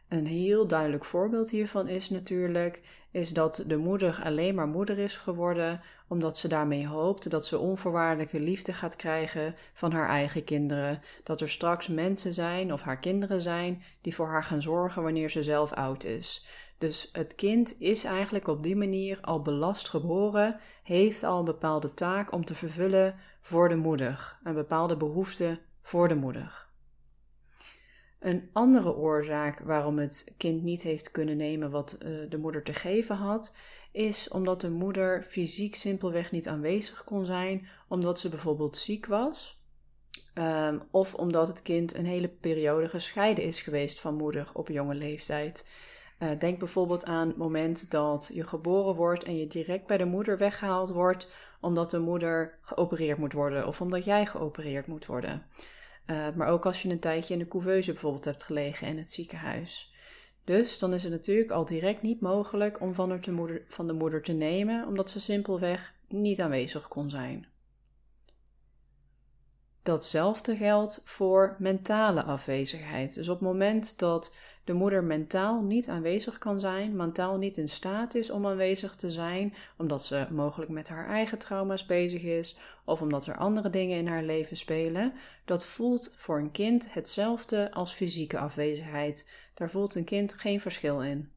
Een 0.10 0.28
heel 0.28 0.68
duidelijk 0.68 1.06
voorbeeld 1.06 1.50
hiervan 1.50 1.88
is 1.88 2.10
natuurlijk 2.10 2.82
is 3.12 3.34
dat 3.34 3.64
de 3.68 3.78
moeder 3.78 4.22
alleen 4.24 4.56
maar 4.56 4.68
moeder 4.68 4.98
is 4.98 5.18
geworden 5.18 5.82
omdat 6.08 6.38
ze 6.38 6.48
daarmee 6.48 6.88
hoopt 6.88 7.30
dat 7.30 7.46
ze 7.46 7.58
onvoorwaardelijke 7.58 8.40
liefde 8.40 8.74
gaat 8.74 8.96
krijgen 8.96 9.56
van 9.74 9.92
haar 9.92 10.10
eigen 10.10 10.44
kinderen, 10.44 11.02
dat 11.24 11.42
er 11.42 11.50
straks 11.50 11.88
mensen 11.88 12.34
zijn 12.34 12.74
of 12.74 12.82
haar 12.82 13.00
kinderen 13.00 13.42
zijn 13.42 13.84
die 14.02 14.16
voor 14.16 14.28
haar 14.28 14.44
gaan 14.44 14.62
zorgen 14.62 15.04
wanneer 15.04 15.30
ze 15.30 15.44
zelf 15.44 15.74
oud 15.74 16.04
is. 16.04 16.46
Dus 16.80 17.10
het 17.12 17.36
kind 17.36 17.82
is 17.82 18.04
eigenlijk 18.04 18.48
op 18.48 18.64
die 18.64 18.76
manier 18.76 19.20
al 19.22 19.42
belast 19.42 19.90
geboren, 19.90 20.60
heeft 20.84 21.24
al 21.24 21.40
een 21.40 21.46
bepaalde 21.46 21.94
taak 21.94 22.32
om 22.32 22.46
te 22.46 22.56
vervullen 22.56 23.16
voor 23.42 23.70
de 23.70 23.76
moeder, 23.76 24.40
een 24.44 24.54
bepaalde 24.54 24.98
behoefte 24.98 25.60
voor 25.82 26.08
de 26.08 26.16
moeder. 26.16 26.68
Een 28.20 28.50
andere 28.54 28.96
oorzaak 28.96 29.60
waarom 29.60 29.98
het 29.98 30.34
kind 30.38 30.64
niet 30.64 30.84
heeft 30.84 31.12
kunnen 31.12 31.38
nemen 31.38 31.72
wat 31.72 31.98
uh, 32.02 32.30
de 32.30 32.38
moeder 32.38 32.64
te 32.64 32.74
geven 32.74 33.16
had, 33.16 33.56
is 33.92 34.30
omdat 34.30 34.62
de 34.62 34.70
moeder 34.70 35.24
fysiek 35.24 35.76
simpelweg 35.76 36.32
niet 36.32 36.48
aanwezig 36.48 37.04
kon 37.04 37.26
zijn, 37.26 37.68
omdat 37.88 38.20
ze 38.20 38.30
bijvoorbeeld 38.30 38.78
ziek 38.78 39.06
was. 39.06 39.62
Ehm, 40.34 40.80
of 40.92 41.16
omdat 41.16 41.48
het 41.48 41.62
kind 41.62 41.96
een 41.96 42.06
hele 42.06 42.28
periode 42.28 42.90
gescheiden 42.90 43.44
is 43.44 43.62
geweest 43.62 44.00
van 44.00 44.16
moeder 44.16 44.50
op 44.54 44.68
jonge 44.68 44.96
leeftijd. 44.96 45.68
Uh, 46.20 46.30
denk 46.40 46.60
bijvoorbeeld 46.60 47.06
aan 47.06 47.28
het 47.28 47.38
moment 47.38 47.92
dat 47.92 48.32
je 48.34 48.44
geboren 48.44 48.96
wordt 48.96 49.24
en 49.24 49.38
je 49.38 49.48
direct 49.48 49.88
bij 49.88 49.98
de 49.98 50.06
moeder 50.06 50.38
weggehaald 50.38 50.90
wordt 50.90 51.30
omdat 51.62 51.92
de 51.92 52.00
moeder 52.00 52.58
geopereerd 52.62 53.18
moet 53.18 53.34
worden 53.34 53.68
of 53.68 53.82
omdat 53.82 54.06
jij 54.06 54.26
geopereerd 54.26 54.88
moet 54.88 55.06
worden. 55.06 55.46
Uh, 56.06 56.28
maar 56.36 56.48
ook 56.48 56.66
als 56.66 56.82
je 56.82 56.90
een 56.90 57.00
tijdje 57.00 57.34
in 57.34 57.40
de 57.40 57.48
couveuse 57.48 57.92
bijvoorbeeld 57.92 58.26
hebt 58.26 58.44
gelegen 58.44 58.88
in 58.88 58.98
het 58.98 59.10
ziekenhuis. 59.10 59.94
Dus 60.44 60.80
dan 60.80 60.94
is 60.94 61.04
het 61.04 61.12
natuurlijk 61.12 61.52
al 61.52 61.66
direct 61.66 62.02
niet 62.02 62.22
mogelijk 62.22 62.82
om 62.82 62.96
van, 62.96 63.20
de 63.22 63.32
moeder, 63.32 63.62
van 63.68 63.88
de 63.88 63.94
moeder 63.94 64.22
te 64.22 64.34
nemen, 64.34 64.88
omdat 64.88 65.10
ze 65.10 65.20
simpelweg 65.20 65.94
niet 66.08 66.42
aanwezig 66.42 66.88
kon 66.88 67.10
zijn. 67.10 67.48
Datzelfde 69.84 70.56
geldt 70.56 71.02
voor 71.04 71.56
mentale 71.60 72.24
afwezigheid. 72.24 73.16
Dus 73.16 73.30
op 73.30 73.40
het 73.40 73.48
moment 73.48 74.00
dat 74.00 74.36
de 74.64 74.74
moeder 74.74 75.04
mentaal 75.04 75.62
niet 75.62 75.90
aanwezig 75.90 76.38
kan 76.38 76.60
zijn, 76.60 76.96
mentaal 76.96 77.38
niet 77.38 77.58
in 77.58 77.70
staat 77.70 78.16
is 78.16 78.30
om 78.30 78.48
aanwezig 78.48 78.96
te 78.96 79.12
zijn, 79.12 79.54
omdat 79.78 80.06
ze 80.06 80.28
mogelijk 80.32 80.72
met 80.72 80.90
haar 80.90 81.08
eigen 81.08 81.38
trauma's 81.38 81.86
bezig 81.86 82.24
is 82.24 82.58
of 82.86 83.02
omdat 83.02 83.26
er 83.26 83.38
andere 83.38 83.70
dingen 83.70 83.98
in 83.98 84.08
haar 84.08 84.24
leven 84.24 84.58
spelen, 84.58 85.14
dat 85.46 85.66
voelt 85.66 86.14
voor 86.18 86.40
een 86.40 86.52
kind 86.52 86.94
hetzelfde 86.94 87.72
als 87.72 87.94
fysieke 87.94 88.38
afwezigheid. 88.38 89.30
Daar 89.54 89.70
voelt 89.70 89.96
een 89.96 90.04
kind 90.04 90.34
geen 90.34 90.60
verschil 90.60 91.02
in. 91.02 91.32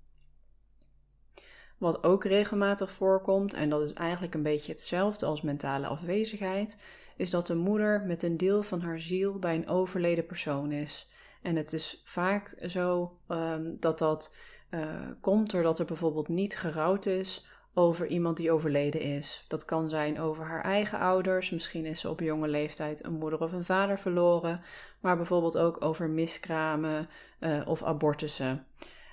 Wat 1.79 2.05
ook 2.05 2.25
regelmatig 2.25 2.91
voorkomt, 2.91 3.55
en 3.55 3.69
dat 3.69 3.83
is 3.83 3.93
eigenlijk 3.93 4.35
een 4.35 4.43
beetje 4.43 4.73
hetzelfde 4.73 5.27
als 5.27 5.43
mentale 5.43 5.87
afwezigheid, 5.87 6.79
is 7.17 7.31
dat 7.31 7.47
de 7.47 7.55
moeder 7.55 8.03
met 8.07 8.23
een 8.23 8.37
deel 8.37 8.63
van 8.63 8.81
haar 8.81 9.01
ziel 9.01 9.39
bij 9.39 9.55
een 9.55 9.69
overleden 9.69 10.27
persoon 10.27 10.73
is. 10.73 11.09
En 11.43 11.57
het 11.57 11.73
is 11.73 12.01
vaak 12.05 12.57
zo 12.67 13.17
um, 13.29 13.77
dat 13.81 13.99
dat 13.99 14.37
uh, 14.71 14.81
komt 15.21 15.51
doordat 15.51 15.79
er 15.79 15.85
bijvoorbeeld 15.85 16.29
niet 16.29 16.57
gerouwd 16.57 17.07
is 17.07 17.47
over 17.75 18.07
iemand 18.07 18.37
die 18.37 18.53
overleden 18.53 19.01
is. 19.01 19.45
Dat 19.49 19.65
kan 19.65 19.89
zijn 19.89 20.21
over 20.21 20.45
haar 20.45 20.65
eigen 20.65 20.99
ouders, 20.99 21.51
misschien 21.51 21.87
is 21.87 22.01
ze 22.01 22.11
op 22.11 22.21
jonge 22.21 22.49
leeftijd 22.49 23.05
een 23.05 23.13
moeder 23.13 23.41
of 23.41 23.53
een 23.53 23.65
vader 23.65 23.99
verloren, 23.99 24.61
maar 25.01 25.17
bijvoorbeeld 25.17 25.59
ook 25.59 25.85
over 25.85 26.11
miskramen 26.11 27.09
uh, 27.41 27.63
of 27.67 27.83
abortussen. 27.83 28.67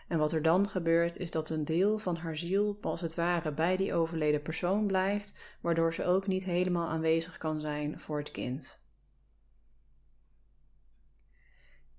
En 0.10 0.18
wat 0.18 0.32
er 0.32 0.42
dan 0.42 0.70
gebeurt, 0.70 1.18
is 1.18 1.32
dat 1.32 1.50
een 1.50 1.66
deel 1.66 1.98
van 1.98 2.16
haar 2.16 2.38
ziel, 2.38 2.78
als 2.82 3.01
het 3.01 3.16
ware, 3.16 3.51
bij 3.51 3.75
die 3.75 3.94
overleden 3.94 4.42
persoon 4.42 4.88
blijft, 4.88 5.58
waardoor 5.62 5.94
ze 5.94 6.06
ook 6.06 6.28
niet 6.28 6.44
helemaal 6.44 6.88
aanwezig 6.88 7.38
kan 7.38 7.62
zijn 7.62 8.00
voor 8.00 8.18
het 8.18 8.32
kind. 8.32 8.84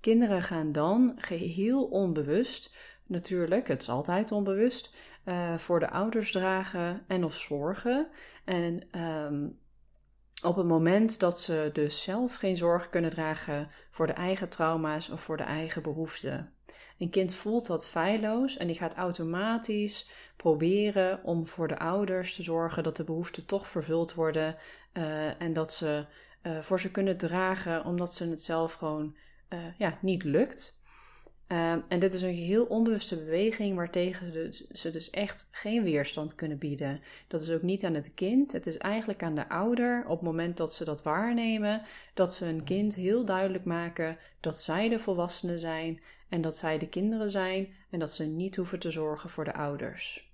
Kinderen 0.00 0.42
gaan 0.42 0.72
dan 0.72 1.12
geheel 1.16 1.84
onbewust, 1.84 2.76
natuurlijk, 3.06 3.68
het 3.68 3.80
is 3.80 3.88
altijd 3.88 4.32
onbewust, 4.32 4.94
uh, 5.24 5.58
voor 5.58 5.80
de 5.80 5.90
ouders 5.90 6.32
dragen 6.32 7.04
en 7.06 7.24
of 7.24 7.34
zorgen. 7.34 8.08
En 8.44 9.00
um, 9.00 9.58
op 10.42 10.56
het 10.56 10.66
moment 10.66 11.20
dat 11.20 11.40
ze 11.40 11.70
dus 11.72 12.02
zelf 12.02 12.34
geen 12.34 12.56
zorg 12.56 12.88
kunnen 12.88 13.10
dragen 13.10 13.70
voor 13.90 14.06
de 14.06 14.12
eigen 14.12 14.48
trauma's 14.48 15.10
of 15.10 15.20
voor 15.20 15.36
de 15.36 15.42
eigen 15.42 15.82
behoeften. 15.82 16.52
Een 16.98 17.10
kind 17.10 17.32
voelt 17.32 17.66
dat 17.66 17.86
feilloos 17.86 18.56
en 18.56 18.66
die 18.66 18.76
gaat 18.76 18.94
automatisch 18.94 20.08
proberen 20.36 21.24
om 21.24 21.46
voor 21.46 21.68
de 21.68 21.78
ouders 21.78 22.34
te 22.34 22.42
zorgen 22.42 22.82
dat 22.82 22.96
de 22.96 23.04
behoeften 23.04 23.46
toch 23.46 23.68
vervuld 23.68 24.14
worden 24.14 24.56
uh, 24.92 25.42
en 25.42 25.52
dat 25.52 25.72
ze 25.72 26.04
uh, 26.42 26.58
voor 26.58 26.80
ze 26.80 26.90
kunnen 26.90 27.16
dragen 27.16 27.84
omdat 27.84 28.14
ze 28.14 28.28
het 28.28 28.42
zelf 28.42 28.72
gewoon 28.72 29.16
uh, 29.48 29.58
ja, 29.78 29.98
niet 30.00 30.24
lukt. 30.24 30.78
Um, 31.52 31.84
en 31.88 31.98
dit 31.98 32.12
is 32.12 32.22
een 32.22 32.34
geheel 32.34 32.64
onbewuste 32.64 33.16
beweging 33.16 33.76
waartegen 33.76 34.32
ze, 34.32 34.66
ze 34.72 34.90
dus 34.90 35.10
echt 35.10 35.48
geen 35.50 35.82
weerstand 35.82 36.34
kunnen 36.34 36.58
bieden. 36.58 37.00
Dat 37.28 37.40
is 37.40 37.50
ook 37.50 37.62
niet 37.62 37.84
aan 37.84 37.94
het 37.94 38.14
kind, 38.14 38.52
het 38.52 38.66
is 38.66 38.78
eigenlijk 38.78 39.22
aan 39.22 39.34
de 39.34 39.48
ouder 39.48 40.04
op 40.04 40.10
het 40.10 40.20
moment 40.20 40.56
dat 40.56 40.74
ze 40.74 40.84
dat 40.84 41.02
waarnemen, 41.02 41.82
dat 42.14 42.34
ze 42.34 42.46
een 42.46 42.64
kind 42.64 42.94
heel 42.94 43.24
duidelijk 43.24 43.64
maken 43.64 44.18
dat 44.40 44.60
zij 44.60 44.88
de 44.88 44.98
volwassenen 44.98 45.58
zijn 45.58 46.00
en 46.30 46.40
dat 46.40 46.56
zij 46.56 46.78
de 46.78 46.88
kinderen 46.88 47.30
zijn 47.30 47.74
en 47.90 47.98
dat 47.98 48.10
ze 48.12 48.24
niet 48.24 48.56
hoeven 48.56 48.78
te 48.78 48.90
zorgen 48.90 49.30
voor 49.30 49.44
de 49.44 49.54
ouders. 49.54 50.32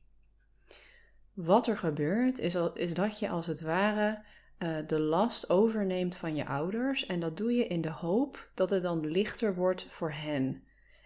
Wat 1.33 1.67
er 1.67 1.79
gebeurt 1.79 2.39
is, 2.39 2.57
is 2.75 2.95
dat 2.95 3.19
je 3.19 3.29
als 3.29 3.47
het 3.47 3.61
ware 3.61 4.23
uh, 4.59 4.77
de 4.87 5.01
last 5.01 5.51
overneemt 5.51 6.17
van 6.17 6.35
je 6.35 6.47
ouders 6.47 7.07
en 7.07 7.21
dat 7.21 7.37
doe 7.37 7.53
je 7.53 7.67
in 7.67 7.81
de 7.81 7.91
hoop 7.91 8.49
dat 8.55 8.71
het 8.71 8.83
dan 8.83 9.07
lichter 9.07 9.55
wordt 9.55 9.87
voor 9.89 10.13
hen. 10.13 10.63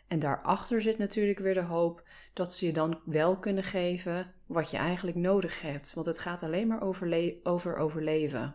En 0.08 0.18
daarachter 0.18 0.80
zit 0.80 0.98
natuurlijk 0.98 1.38
weer 1.38 1.54
de 1.54 1.60
hoop 1.60 2.02
dat 2.32 2.54
ze 2.54 2.66
je 2.66 2.72
dan 2.72 3.00
wel 3.04 3.38
kunnen 3.38 3.64
geven 3.64 4.34
wat 4.46 4.70
je 4.70 4.76
eigenlijk 4.76 5.16
nodig 5.16 5.62
hebt. 5.62 5.94
Want 5.94 6.06
het 6.06 6.18
gaat 6.18 6.42
alleen 6.42 6.66
maar 6.66 6.82
over, 6.82 7.38
over 7.42 7.76
overleven. 7.76 8.54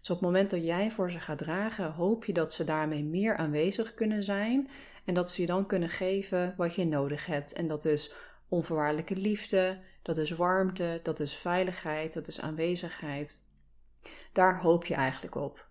Dus 0.00 0.10
op 0.10 0.22
het 0.22 0.30
moment 0.30 0.50
dat 0.50 0.64
jij 0.64 0.90
voor 0.90 1.10
ze 1.10 1.20
gaat 1.20 1.38
dragen, 1.38 1.92
hoop 1.92 2.24
je 2.24 2.32
dat 2.32 2.52
ze 2.52 2.64
daarmee 2.64 3.04
meer 3.04 3.36
aanwezig 3.36 3.94
kunnen 3.94 4.22
zijn. 4.22 4.68
En 5.06 5.14
dat 5.14 5.30
ze 5.30 5.40
je 5.40 5.46
dan 5.46 5.66
kunnen 5.66 5.88
geven 5.88 6.54
wat 6.56 6.74
je 6.74 6.86
nodig 6.86 7.26
hebt. 7.26 7.52
En 7.52 7.66
dat 7.66 7.84
is 7.84 8.14
onvoorwaardelijke 8.48 9.16
liefde, 9.16 9.80
dat 10.02 10.18
is 10.18 10.30
warmte, 10.30 11.00
dat 11.02 11.20
is 11.20 11.34
veiligheid, 11.34 12.12
dat 12.12 12.28
is 12.28 12.40
aanwezigheid. 12.40 13.44
Daar 14.32 14.60
hoop 14.60 14.84
je 14.84 14.94
eigenlijk 14.94 15.34
op. 15.34 15.68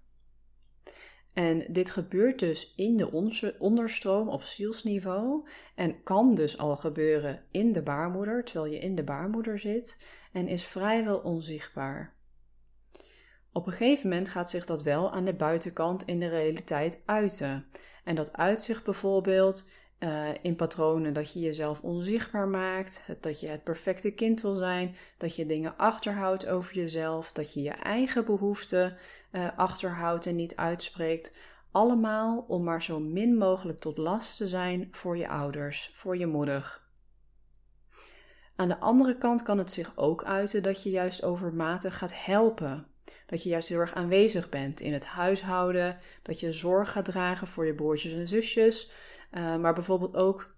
En 1.33 1.65
dit 1.67 1.89
gebeurt 1.89 2.39
dus 2.39 2.73
in 2.75 2.97
de 2.97 3.11
onderstroom 3.59 4.29
op 4.29 4.43
zielsniveau 4.43 5.47
en 5.75 6.03
kan 6.03 6.35
dus 6.35 6.57
al 6.57 6.77
gebeuren 6.77 7.43
in 7.51 7.71
de 7.71 7.81
baarmoeder, 7.81 8.43
terwijl 8.43 8.73
je 8.73 8.79
in 8.79 8.95
de 8.95 9.03
baarmoeder 9.03 9.59
zit, 9.59 10.05
en 10.31 10.47
is 10.47 10.65
vrijwel 10.65 11.17
onzichtbaar. 11.17 12.13
Op 13.51 13.67
een 13.67 13.73
gegeven 13.73 14.09
moment 14.09 14.29
gaat 14.29 14.49
zich 14.49 14.65
dat 14.65 14.83
wel 14.83 15.11
aan 15.11 15.25
de 15.25 15.33
buitenkant 15.33 16.03
in 16.05 16.19
de 16.19 16.27
realiteit 16.27 17.01
uiten. 17.05 17.65
En 18.05 18.15
dat 18.15 18.33
uitzicht 18.37 18.83
bijvoorbeeld 18.83 19.69
uh, 19.99 20.29
in 20.41 20.55
patronen 20.55 21.13
dat 21.13 21.33
je 21.33 21.39
jezelf 21.39 21.81
onzichtbaar 21.81 22.47
maakt, 22.47 23.07
dat 23.19 23.39
je 23.39 23.47
het 23.47 23.63
perfecte 23.63 24.11
kind 24.11 24.41
wil 24.41 24.55
zijn, 24.55 24.95
dat 25.17 25.35
je 25.35 25.45
dingen 25.45 25.77
achterhoudt 25.77 26.47
over 26.47 26.75
jezelf, 26.75 27.31
dat 27.31 27.53
je 27.53 27.61
je 27.61 27.71
eigen 27.71 28.25
behoeften 28.25 28.97
uh, 29.31 29.47
achterhoudt 29.55 30.25
en 30.25 30.35
niet 30.35 30.55
uitspreekt. 30.55 31.37
Allemaal 31.71 32.45
om 32.47 32.63
maar 32.63 32.83
zo 32.83 32.99
min 32.99 33.37
mogelijk 33.37 33.79
tot 33.79 33.97
last 33.97 34.37
te 34.37 34.47
zijn 34.47 34.87
voor 34.91 35.17
je 35.17 35.29
ouders, 35.29 35.91
voor 35.93 36.17
je 36.17 36.27
moeder. 36.27 36.81
Aan 38.55 38.67
de 38.67 38.79
andere 38.79 39.17
kant 39.17 39.43
kan 39.43 39.57
het 39.57 39.71
zich 39.71 39.91
ook 39.95 40.23
uiten 40.23 40.63
dat 40.63 40.83
je 40.83 40.89
juist 40.89 41.23
overmatig 41.23 41.97
gaat 41.97 42.25
helpen. 42.25 42.87
Dat 43.25 43.43
je 43.43 43.49
juist 43.49 43.69
heel 43.69 43.79
erg 43.79 43.93
aanwezig 43.93 44.49
bent 44.49 44.79
in 44.79 44.93
het 44.93 45.05
huishouden, 45.05 45.97
dat 46.21 46.39
je 46.39 46.53
zorg 46.53 46.91
gaat 46.91 47.05
dragen 47.05 47.47
voor 47.47 47.65
je 47.65 47.73
broertjes 47.73 48.13
en 48.13 48.27
zusjes, 48.27 48.91
uh, 49.31 49.55
maar 49.55 49.73
bijvoorbeeld 49.73 50.15
ook 50.15 50.53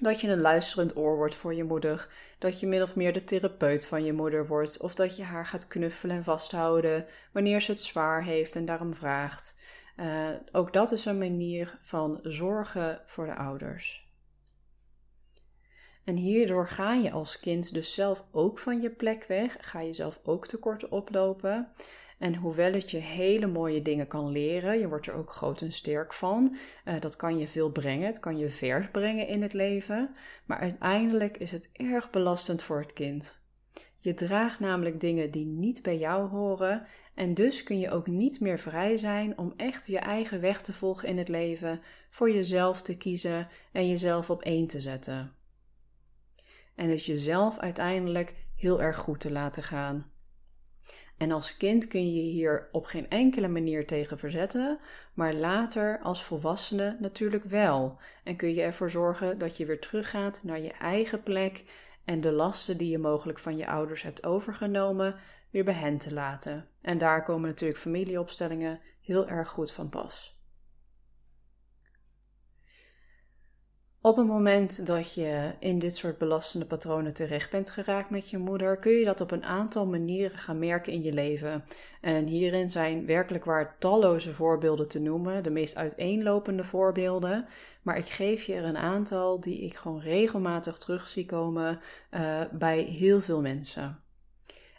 dat 0.00 0.20
je 0.20 0.28
een 0.28 0.40
luisterend 0.40 0.96
oor 0.96 1.16
wordt 1.16 1.34
voor 1.34 1.54
je 1.54 1.64
moeder, 1.64 2.08
dat 2.38 2.60
je 2.60 2.66
min 2.66 2.82
of 2.82 2.96
meer 2.96 3.12
de 3.12 3.24
therapeut 3.24 3.86
van 3.86 4.04
je 4.04 4.12
moeder 4.12 4.46
wordt, 4.46 4.80
of 4.80 4.94
dat 4.94 5.16
je 5.16 5.22
haar 5.22 5.46
gaat 5.46 5.66
knuffelen 5.66 6.16
en 6.16 6.24
vasthouden 6.24 7.06
wanneer 7.32 7.60
ze 7.60 7.70
het 7.70 7.80
zwaar 7.80 8.24
heeft 8.24 8.56
en 8.56 8.64
daarom 8.64 8.94
vraagt. 8.94 9.60
Uh, 9.96 10.28
ook 10.52 10.72
dat 10.72 10.92
is 10.92 11.04
een 11.04 11.18
manier 11.18 11.78
van 11.82 12.20
zorgen 12.22 13.00
voor 13.06 13.26
de 13.26 13.34
ouders. 13.34 14.07
En 16.08 16.16
hierdoor 16.16 16.68
ga 16.68 16.94
je 16.94 17.10
als 17.10 17.40
kind 17.40 17.74
dus 17.74 17.94
zelf 17.94 18.24
ook 18.30 18.58
van 18.58 18.80
je 18.80 18.90
plek 18.90 19.24
weg, 19.24 19.56
ga 19.60 19.80
je 19.80 19.92
zelf 19.92 20.20
ook 20.24 20.46
tekorten 20.46 20.92
oplopen. 20.92 21.68
En 22.18 22.34
hoewel 22.34 22.72
het 22.72 22.90
je 22.90 22.98
hele 22.98 23.46
mooie 23.46 23.82
dingen 23.82 24.06
kan 24.06 24.30
leren, 24.30 24.78
je 24.78 24.88
wordt 24.88 25.06
er 25.06 25.14
ook 25.14 25.30
groot 25.30 25.60
en 25.60 25.72
sterk 25.72 26.12
van. 26.12 26.56
Uh, 26.84 27.00
dat 27.00 27.16
kan 27.16 27.38
je 27.38 27.48
veel 27.48 27.70
brengen, 27.70 28.06
het 28.06 28.20
kan 28.20 28.38
je 28.38 28.48
ver 28.48 28.88
brengen 28.92 29.26
in 29.26 29.42
het 29.42 29.52
leven. 29.52 30.14
Maar 30.46 30.58
uiteindelijk 30.58 31.36
is 31.36 31.50
het 31.50 31.70
erg 31.72 32.10
belastend 32.10 32.62
voor 32.62 32.80
het 32.80 32.92
kind. 32.92 33.40
Je 33.98 34.14
draagt 34.14 34.60
namelijk 34.60 35.00
dingen 35.00 35.30
die 35.30 35.46
niet 35.46 35.82
bij 35.82 35.98
jou 35.98 36.28
horen 36.28 36.86
en 37.14 37.34
dus 37.34 37.62
kun 37.62 37.78
je 37.78 37.90
ook 37.90 38.06
niet 38.06 38.40
meer 38.40 38.58
vrij 38.58 38.96
zijn 38.96 39.38
om 39.38 39.52
echt 39.56 39.86
je 39.86 39.98
eigen 39.98 40.40
weg 40.40 40.62
te 40.62 40.72
volgen 40.72 41.08
in 41.08 41.18
het 41.18 41.28
leven, 41.28 41.80
voor 42.10 42.30
jezelf 42.30 42.82
te 42.82 42.96
kiezen 42.96 43.48
en 43.72 43.88
jezelf 43.88 44.30
op 44.30 44.42
één 44.42 44.66
te 44.66 44.80
zetten. 44.80 45.37
En 46.78 46.88
het 46.88 47.04
jezelf 47.04 47.58
uiteindelijk 47.58 48.34
heel 48.56 48.80
erg 48.80 48.96
goed 48.96 49.20
te 49.20 49.30
laten 49.30 49.62
gaan. 49.62 50.10
En 51.16 51.32
als 51.32 51.56
kind 51.56 51.88
kun 51.88 52.12
je 52.14 52.20
hier 52.20 52.68
op 52.72 52.84
geen 52.84 53.10
enkele 53.10 53.48
manier 53.48 53.86
tegen 53.86 54.18
verzetten, 54.18 54.78
maar 55.14 55.34
later 55.34 56.00
als 56.02 56.24
volwassene 56.24 56.96
natuurlijk 57.00 57.44
wel. 57.44 57.98
En 58.24 58.36
kun 58.36 58.54
je 58.54 58.62
ervoor 58.62 58.90
zorgen 58.90 59.38
dat 59.38 59.56
je 59.56 59.66
weer 59.66 59.80
teruggaat 59.80 60.40
naar 60.42 60.60
je 60.60 60.72
eigen 60.72 61.22
plek 61.22 61.64
en 62.04 62.20
de 62.20 62.32
lasten 62.32 62.76
die 62.76 62.90
je 62.90 62.98
mogelijk 62.98 63.38
van 63.38 63.56
je 63.56 63.66
ouders 63.66 64.02
hebt 64.02 64.26
overgenomen, 64.26 65.16
weer 65.50 65.64
bij 65.64 65.74
hen 65.74 65.98
te 65.98 66.14
laten. 66.14 66.68
En 66.82 66.98
daar 66.98 67.22
komen 67.22 67.48
natuurlijk 67.48 67.80
familieopstellingen 67.80 68.80
heel 69.00 69.28
erg 69.28 69.48
goed 69.48 69.72
van 69.72 69.88
pas. 69.88 70.37
Op 74.08 74.16
het 74.16 74.26
moment 74.26 74.86
dat 74.86 75.14
je 75.14 75.52
in 75.58 75.78
dit 75.78 75.96
soort 75.96 76.18
belastende 76.18 76.66
patronen 76.66 77.14
terecht 77.14 77.50
bent 77.50 77.70
geraakt 77.70 78.10
met 78.10 78.30
je 78.30 78.38
moeder, 78.38 78.78
kun 78.78 78.92
je 78.92 79.04
dat 79.04 79.20
op 79.20 79.30
een 79.30 79.44
aantal 79.44 79.86
manieren 79.86 80.38
gaan 80.38 80.58
merken 80.58 80.92
in 80.92 81.02
je 81.02 81.12
leven. 81.12 81.64
En 82.00 82.26
hierin 82.26 82.70
zijn 82.70 83.06
werkelijk 83.06 83.44
waar 83.44 83.76
talloze 83.78 84.32
voorbeelden 84.32 84.88
te 84.88 85.00
noemen, 85.00 85.42
de 85.42 85.50
meest 85.50 85.76
uiteenlopende 85.76 86.64
voorbeelden. 86.64 87.46
Maar 87.82 87.96
ik 87.96 88.08
geef 88.08 88.44
je 88.44 88.54
er 88.54 88.64
een 88.64 88.76
aantal 88.76 89.40
die 89.40 89.60
ik 89.60 89.76
gewoon 89.76 90.00
regelmatig 90.00 90.78
terug 90.78 91.08
zie 91.08 91.26
komen 91.26 91.80
uh, 92.10 92.40
bij 92.52 92.82
heel 92.82 93.20
veel 93.20 93.40
mensen. 93.40 93.98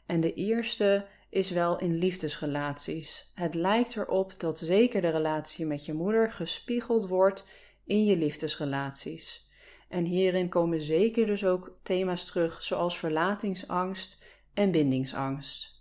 En 0.05 0.19
de 0.19 0.33
eerste 0.33 1.05
is 1.29 1.51
wel 1.51 1.79
in 1.79 1.97
liefdesrelaties. 1.97 3.31
Het 3.35 3.53
lijkt 3.53 3.95
erop 3.95 4.33
dat 4.37 4.59
zeker 4.59 5.01
de 5.01 5.09
relatie 5.09 5.65
met 5.65 5.85
je 5.85 5.93
moeder 5.93 6.31
gespiegeld 6.31 7.07
wordt 7.07 7.45
in 7.89 8.05
je 8.05 8.17
liefdesrelaties. 8.17 9.49
En 9.87 10.05
hierin 10.05 10.49
komen 10.49 10.81
zeker 10.81 11.25
dus 11.25 11.45
ook 11.45 11.79
thema's 11.83 12.25
terug 12.25 12.63
zoals 12.63 12.97
verlatingsangst 12.97 14.23
en 14.53 14.71
bindingsangst. 14.71 15.77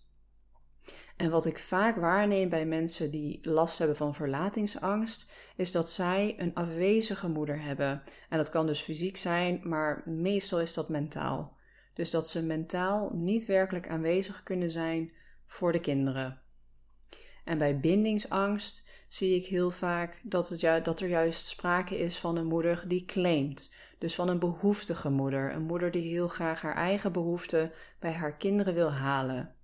En 1.16 1.30
wat 1.30 1.46
ik 1.46 1.58
vaak 1.58 1.96
waarneem 1.96 2.48
bij 2.48 2.66
mensen 2.66 3.10
die 3.10 3.38
last 3.42 3.78
hebben 3.78 3.96
van 3.96 4.14
verlatingsangst, 4.14 5.32
is 5.56 5.72
dat 5.72 5.90
zij 5.90 6.34
een 6.38 6.54
afwezige 6.54 7.28
moeder 7.28 7.62
hebben. 7.62 8.02
En 8.28 8.38
dat 8.38 8.50
kan 8.50 8.66
dus 8.66 8.80
fysiek 8.80 9.16
zijn, 9.16 9.60
maar 9.62 10.02
meestal 10.06 10.60
is 10.60 10.74
dat 10.74 10.88
mentaal. 10.88 11.56
Dus 11.94 12.10
dat 12.10 12.28
ze 12.28 12.42
mentaal 12.42 13.10
niet 13.14 13.46
werkelijk 13.46 13.88
aanwezig 13.88 14.42
kunnen 14.42 14.70
zijn 14.70 15.12
voor 15.46 15.72
de 15.72 15.80
kinderen. 15.80 16.40
En 17.44 17.58
bij 17.58 17.80
bindingsangst 17.80 18.87
zie 19.08 19.34
ik 19.34 19.46
heel 19.46 19.70
vaak 19.70 20.20
dat, 20.22 20.48
het 20.48 20.84
dat 20.84 21.00
er 21.00 21.08
juist 21.08 21.46
sprake 21.46 21.98
is 21.98 22.18
van 22.18 22.36
een 22.36 22.46
moeder 22.46 22.84
die 22.86 23.04
claimt. 23.04 23.74
Dus 23.98 24.14
van 24.14 24.28
een 24.28 24.38
behoeftige 24.38 25.10
moeder. 25.10 25.52
Een 25.52 25.62
moeder 25.62 25.90
die 25.90 26.10
heel 26.10 26.28
graag 26.28 26.60
haar 26.60 26.76
eigen 26.76 27.12
behoeften 27.12 27.72
bij 27.98 28.12
haar 28.12 28.36
kinderen 28.36 28.74
wil 28.74 28.92
halen. 28.92 29.54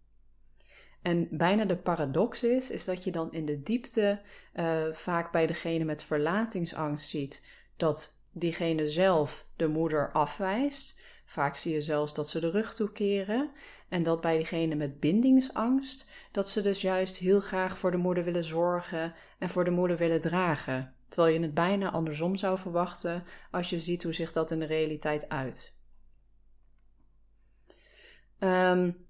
En 1.03 1.29
bijna 1.31 1.65
de 1.65 1.77
paradox 1.77 2.43
is, 2.43 2.71
is 2.71 2.85
dat 2.85 3.05
je 3.05 3.11
dan 3.11 3.33
in 3.33 3.45
de 3.47 3.63
diepte 3.63 4.21
uh, 4.55 4.93
vaak 4.93 5.33
bij 5.33 5.47
degene 5.47 5.85
met 5.85 6.05
verlatingsangst 6.05 7.09
ziet 7.09 7.47
dat 7.77 8.21
diegene 8.33 8.89
zelf 8.89 9.47
de 9.57 9.69
moeder 9.69 10.13
afwijst. 10.13 11.01
Vaak 11.35 11.57
zie 11.57 11.73
je 11.73 11.83
zelfs 11.83 12.15
dat 12.15 12.29
ze 12.29 12.41
de 12.41 12.51
rug 12.51 12.75
toekeren. 12.75 13.51
En 13.89 14.03
dat 14.03 14.21
bij 14.21 14.37
diegene 14.37 14.75
met 14.75 15.01
bindingsangst, 15.01 16.07
dat 16.33 16.49
ze 16.49 16.61
dus 16.61 16.81
juist 16.81 17.17
heel 17.17 17.41
graag 17.41 17.79
voor 17.79 17.91
de 17.91 17.97
moeder 17.97 18.25
willen 18.25 18.45
zorgen 18.45 19.15
en 19.39 19.49
voor 19.49 19.65
de 19.65 19.71
moeder 19.71 19.97
willen 19.97 20.21
dragen. 20.21 20.95
Terwijl 21.09 21.35
je 21.35 21.41
het 21.41 21.55
bijna 21.55 21.91
andersom 21.91 22.37
zou 22.37 22.59
verwachten 22.59 23.25
als 23.51 23.71
je 23.71 23.81
ziet 23.81 24.03
hoe 24.03 24.13
zich 24.13 24.33
dat 24.33 24.51
in 24.51 24.59
de 24.59 24.67
realiteit 24.67 25.29
uit. 25.29 25.79
Um, 28.39 29.07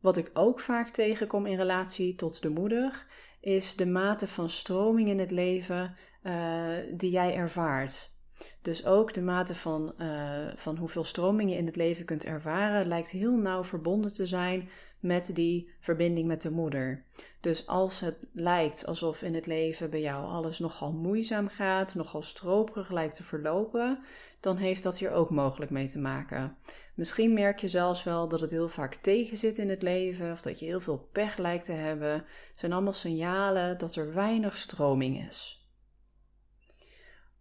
wat 0.00 0.16
ik 0.16 0.30
ook 0.34 0.60
vaak 0.60 0.88
tegenkom 0.88 1.46
in 1.46 1.56
relatie 1.56 2.14
tot 2.14 2.42
de 2.42 2.50
moeder, 2.50 3.06
is 3.40 3.76
de 3.76 3.86
mate 3.86 4.26
van 4.26 4.48
stroming 4.48 5.08
in 5.08 5.18
het 5.18 5.30
leven 5.30 5.94
uh, 6.22 6.76
die 6.92 7.10
jij 7.10 7.34
ervaart. 7.34 8.16
Dus 8.62 8.86
ook 8.86 9.14
de 9.14 9.22
mate 9.22 9.54
van, 9.54 9.94
uh, 9.98 10.46
van 10.54 10.76
hoeveel 10.76 11.04
stroming 11.04 11.50
je 11.50 11.56
in 11.56 11.66
het 11.66 11.76
leven 11.76 12.04
kunt 12.04 12.24
ervaren, 12.24 12.88
lijkt 12.88 13.10
heel 13.10 13.36
nauw 13.36 13.64
verbonden 13.64 14.14
te 14.14 14.26
zijn 14.26 14.68
met 15.00 15.30
die 15.34 15.70
verbinding 15.80 16.26
met 16.26 16.42
de 16.42 16.50
moeder. 16.50 17.04
Dus 17.40 17.66
als 17.66 18.00
het 18.00 18.16
lijkt 18.32 18.86
alsof 18.86 19.22
in 19.22 19.34
het 19.34 19.46
leven 19.46 19.90
bij 19.90 20.00
jou 20.00 20.26
alles 20.26 20.58
nogal 20.58 20.92
moeizaam 20.92 21.48
gaat, 21.48 21.94
nogal 21.94 22.22
stroperig 22.22 22.90
lijkt 22.90 23.14
te 23.14 23.22
verlopen, 23.22 23.98
dan 24.40 24.56
heeft 24.56 24.82
dat 24.82 24.98
hier 24.98 25.12
ook 25.12 25.30
mogelijk 25.30 25.70
mee 25.70 25.88
te 25.88 25.98
maken. 25.98 26.56
Misschien 26.94 27.32
merk 27.32 27.58
je 27.58 27.68
zelfs 27.68 28.04
wel 28.04 28.28
dat 28.28 28.40
het 28.40 28.50
heel 28.50 28.68
vaak 28.68 28.94
tegenzit 28.94 29.58
in 29.58 29.68
het 29.68 29.82
leven 29.82 30.32
of 30.32 30.40
dat 30.40 30.58
je 30.58 30.66
heel 30.66 30.80
veel 30.80 31.08
pech 31.12 31.36
lijkt 31.36 31.64
te 31.64 31.72
hebben. 31.72 32.12
Het 32.12 32.52
zijn 32.54 32.72
allemaal 32.72 32.92
signalen 32.92 33.78
dat 33.78 33.94
er 33.94 34.14
weinig 34.14 34.56
stroming 34.56 35.26
is. 35.26 35.57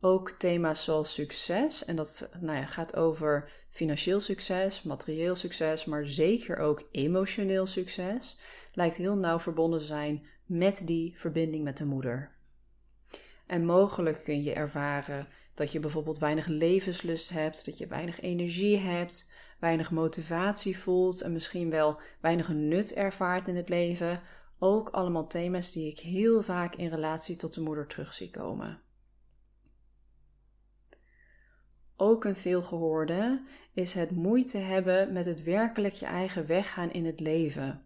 Ook 0.01 0.29
thema's 0.29 0.83
zoals 0.83 1.13
succes, 1.13 1.85
en 1.85 1.95
dat 1.95 2.29
nou 2.39 2.57
ja, 2.57 2.65
gaat 2.65 2.95
over 2.95 3.51
financieel 3.69 4.19
succes, 4.19 4.83
materieel 4.83 5.35
succes, 5.35 5.85
maar 5.85 6.05
zeker 6.05 6.57
ook 6.57 6.87
emotioneel 6.91 7.65
succes, 7.65 8.37
lijkt 8.73 8.95
heel 8.95 9.15
nauw 9.15 9.39
verbonden 9.39 9.79
te 9.79 9.85
zijn 9.85 10.25
met 10.45 10.81
die 10.85 11.13
verbinding 11.19 11.63
met 11.63 11.77
de 11.77 11.85
moeder. 11.85 12.35
En 13.47 13.65
mogelijk 13.65 14.23
kun 14.23 14.43
je 14.43 14.53
ervaren 14.53 15.27
dat 15.53 15.71
je 15.71 15.79
bijvoorbeeld 15.79 16.17
weinig 16.17 16.47
levenslust 16.47 17.29
hebt, 17.29 17.65
dat 17.65 17.77
je 17.77 17.87
weinig 17.87 18.19
energie 18.19 18.77
hebt, 18.77 19.31
weinig 19.59 19.91
motivatie 19.91 20.77
voelt 20.77 21.21
en 21.21 21.31
misschien 21.31 21.69
wel 21.69 21.99
weinig 22.21 22.49
nut 22.49 22.93
ervaart 22.93 23.47
in 23.47 23.55
het 23.55 23.69
leven. 23.69 24.21
Ook 24.59 24.89
allemaal 24.89 25.27
thema's 25.27 25.71
die 25.71 25.91
ik 25.91 25.99
heel 25.99 26.41
vaak 26.41 26.75
in 26.75 26.89
relatie 26.89 27.35
tot 27.35 27.53
de 27.53 27.61
moeder 27.61 27.87
terug 27.87 28.13
zie 28.13 28.29
komen. 28.29 28.81
Ook 31.97 32.23
een 32.23 32.37
veelgehoorde 32.37 33.41
is 33.73 33.93
het 33.93 34.11
moeite 34.11 34.57
hebben 34.57 35.13
met 35.13 35.25
het 35.25 35.43
werkelijk 35.43 35.93
je 35.93 36.05
eigen 36.05 36.47
weg 36.47 36.73
gaan 36.73 36.91
in 36.91 37.05
het 37.05 37.19
leven. 37.19 37.81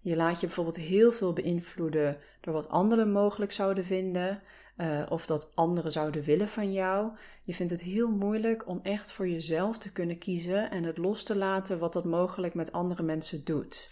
Je 0.00 0.16
laat 0.16 0.40
je 0.40 0.46
bijvoorbeeld 0.46 0.76
heel 0.76 1.12
veel 1.12 1.32
beïnvloeden 1.32 2.18
door 2.40 2.54
wat 2.54 2.68
anderen 2.68 3.12
mogelijk 3.12 3.52
zouden 3.52 3.84
vinden, 3.84 4.42
uh, 4.76 5.06
of 5.08 5.26
dat 5.26 5.52
anderen 5.54 5.92
zouden 5.92 6.22
willen 6.22 6.48
van 6.48 6.72
jou. 6.72 7.12
Je 7.42 7.54
vindt 7.54 7.72
het 7.72 7.82
heel 7.82 8.10
moeilijk 8.10 8.68
om 8.68 8.80
echt 8.82 9.12
voor 9.12 9.28
jezelf 9.28 9.78
te 9.78 9.92
kunnen 9.92 10.18
kiezen 10.18 10.70
en 10.70 10.84
het 10.84 10.98
los 10.98 11.22
te 11.22 11.36
laten 11.36 11.78
wat 11.78 11.92
dat 11.92 12.04
mogelijk 12.04 12.54
met 12.54 12.72
andere 12.72 13.02
mensen 13.02 13.44
doet. 13.44 13.90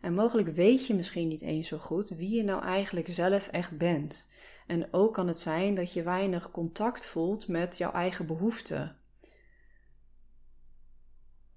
En 0.00 0.14
mogelijk 0.14 0.48
weet 0.48 0.86
je 0.86 0.94
misschien 0.94 1.28
niet 1.28 1.42
eens 1.42 1.68
zo 1.68 1.78
goed 1.78 2.08
wie 2.08 2.36
je 2.36 2.44
nou 2.44 2.62
eigenlijk 2.62 3.08
zelf 3.08 3.48
echt 3.48 3.78
bent. 3.78 4.28
En 4.68 4.88
ook 4.90 5.14
kan 5.14 5.26
het 5.26 5.38
zijn 5.38 5.74
dat 5.74 5.92
je 5.92 6.02
weinig 6.02 6.50
contact 6.50 7.06
voelt 7.06 7.48
met 7.48 7.78
jouw 7.78 7.92
eigen 7.92 8.26
behoeften. 8.26 8.96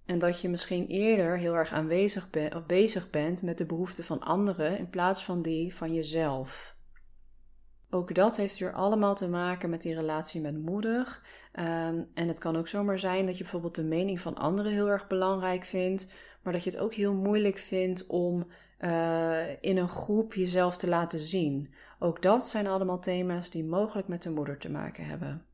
En 0.06 0.20
dat 0.20 0.42
je 0.42 0.50
misschien 0.50 0.88
eerder 0.88 1.38
heel 1.38 1.54
erg 1.54 1.72
aanwezig 1.72 2.30
bent 2.30 2.56
of 2.56 2.66
bezig 2.66 3.10
bent 3.10 3.42
met 3.42 3.58
de 3.58 3.66
behoeften 3.66 4.04
van 4.04 4.20
anderen 4.20 4.78
in 4.78 4.90
plaats 4.90 5.24
van 5.24 5.42
die 5.42 5.76
van 5.76 5.94
jezelf. 5.94 6.76
Ook 7.90 8.16
dat 8.16 8.38
heeft 8.38 8.58
weer 8.58 8.74
allemaal 8.74 9.16
te 9.16 9.30
maken 9.30 9.70
met 9.70 9.82
die 9.82 9.96
relatie 9.96 10.42
met 10.42 10.66
moeder. 10.66 11.22
Um, 11.54 12.10
en 12.14 12.28
het 12.28 12.40
kan 12.40 12.56
ook 12.56 12.68
zomaar 12.68 13.00
zijn 13.00 13.26
dat 13.26 13.38
je 13.38 13.44
bijvoorbeeld 13.44 13.76
de 13.76 13.84
mening 13.84 14.22
van 14.22 14.36
anderen 14.36 14.72
heel 14.72 14.90
erg 14.90 15.08
belangrijk 15.08 15.64
vindt, 15.64 16.12
maar 16.44 16.54
dat 16.54 16.64
je 16.64 16.70
het 16.70 16.80
ook 16.80 16.94
heel 16.94 17.14
moeilijk 17.14 17.58
vindt 17.58 18.08
om 18.08 18.48
uh, 18.80 19.50
in 19.62 19.78
een 19.78 19.90
groep 19.90 20.34
jezelf 20.34 20.78
te 20.78 20.88
laten 20.88 21.20
zien. 21.20 21.74
Ook 22.04 22.22
dat 22.22 22.48
zijn 22.48 22.68
allemaal 22.68 23.00
thema's 23.00 23.50
die 23.50 23.64
mogelijk 23.64 24.08
met 24.08 24.24
de 24.24 24.30
moeder 24.30 24.58
te 24.58 24.70
maken 24.70 25.06
hebben. 25.06 25.46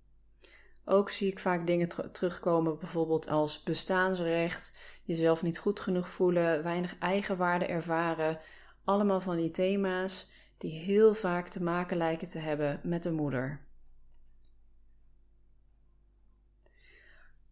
Ook 0.85 1.09
zie 1.09 1.31
ik 1.31 1.39
vaak 1.39 1.67
dingen 1.67 2.11
terugkomen, 2.11 2.79
bijvoorbeeld 2.79 3.27
als 3.29 3.63
bestaansrecht, 3.63 4.77
jezelf 5.03 5.43
niet 5.43 5.57
goed 5.57 5.79
genoeg 5.79 6.09
voelen, 6.09 6.63
weinig 6.63 6.97
eigenwaarde 6.97 7.65
ervaren. 7.65 8.39
Allemaal 8.83 9.21
van 9.21 9.35
die 9.35 9.51
thema's 9.51 10.29
die 10.57 10.79
heel 10.79 11.13
vaak 11.13 11.47
te 11.47 11.63
maken 11.63 11.97
lijken 11.97 12.29
te 12.29 12.39
hebben 12.39 12.79
met 12.83 13.03
de 13.03 13.11
moeder. 13.11 13.65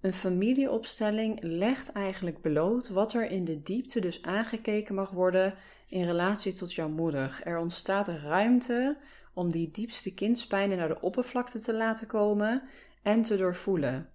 Een 0.01 0.13
familieopstelling 0.13 1.41
legt 1.41 1.91
eigenlijk 1.91 2.41
bloot 2.41 2.89
wat 2.89 3.13
er 3.13 3.29
in 3.29 3.45
de 3.45 3.61
diepte 3.61 3.99
dus 3.99 4.21
aangekeken 4.21 4.95
mag 4.95 5.09
worden 5.09 5.53
in 5.87 6.05
relatie 6.05 6.53
tot 6.53 6.73
jouw 6.73 6.89
moeder. 6.89 7.41
Er 7.43 7.57
ontstaat 7.57 8.07
ruimte 8.07 8.97
om 9.33 9.51
die 9.51 9.71
diepste 9.71 10.13
kindspijnen 10.13 10.77
naar 10.77 10.87
de 10.87 11.01
oppervlakte 11.01 11.59
te 11.59 11.73
laten 11.73 12.07
komen 12.07 12.63
en 13.03 13.21
te 13.21 13.37
doorvoelen. 13.37 14.09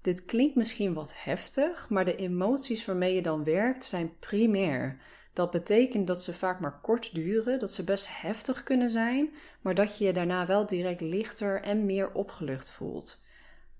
Dit 0.00 0.24
klinkt 0.24 0.54
misschien 0.54 0.94
wat 0.94 1.12
heftig, 1.16 1.88
maar 1.88 2.04
de 2.04 2.16
emoties 2.16 2.84
waarmee 2.84 3.14
je 3.14 3.22
dan 3.22 3.44
werkt 3.44 3.84
zijn 3.84 4.18
primair. 4.18 5.00
Dat 5.32 5.50
betekent 5.50 6.06
dat 6.06 6.22
ze 6.22 6.34
vaak 6.34 6.60
maar 6.60 6.80
kort 6.80 7.14
duren, 7.14 7.58
dat 7.58 7.72
ze 7.72 7.84
best 7.84 8.20
heftig 8.20 8.62
kunnen 8.62 8.90
zijn, 8.90 9.34
maar 9.60 9.74
dat 9.74 9.98
je 9.98 10.04
je 10.04 10.12
daarna 10.12 10.46
wel 10.46 10.66
direct 10.66 11.00
lichter 11.00 11.62
en 11.62 11.86
meer 11.86 12.12
opgelucht 12.12 12.70
voelt. 12.70 13.24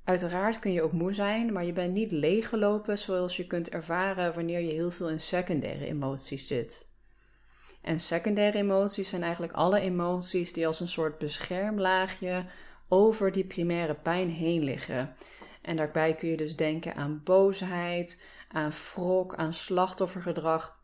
Uiteraard 0.05 0.59
kun 0.59 0.73
je 0.73 0.83
ook 0.83 0.93
moe 0.93 1.13
zijn, 1.13 1.53
maar 1.53 1.65
je 1.65 1.73
bent 1.73 1.93
niet 1.93 2.13
leeggelopen 2.13 2.99
zoals 2.99 3.37
je 3.37 3.47
kunt 3.47 3.69
ervaren 3.69 4.35
wanneer 4.35 4.61
je 4.61 4.73
heel 4.73 4.91
veel 4.91 5.09
in 5.09 5.21
secundaire 5.21 5.87
emoties 5.87 6.47
zit. 6.47 6.90
En 7.83 8.01
secundaire 8.01 8.59
emoties 8.59 9.09
zijn 9.09 9.23
eigenlijk 9.23 9.53
alle 9.53 9.81
emoties 9.81 10.53
die 10.53 10.67
als 10.67 10.81
een 10.81 10.89
soort 10.89 11.19
beschermlaagje 11.19 12.45
over 12.89 13.33
die 13.33 13.45
primaire 13.45 13.95
pijn 13.95 14.31
heen 14.31 14.65
liggen. 14.65 15.15
En 15.63 15.77
daarbij 15.77 16.15
kun 16.15 16.29
je 16.29 16.37
dus 16.37 16.57
denken 16.57 16.95
aan 16.95 17.21
boosheid, 17.25 18.23
aan 18.49 18.71
wrok, 18.71 19.35
aan 19.35 19.53
slachtoffergedrag, 19.53 20.79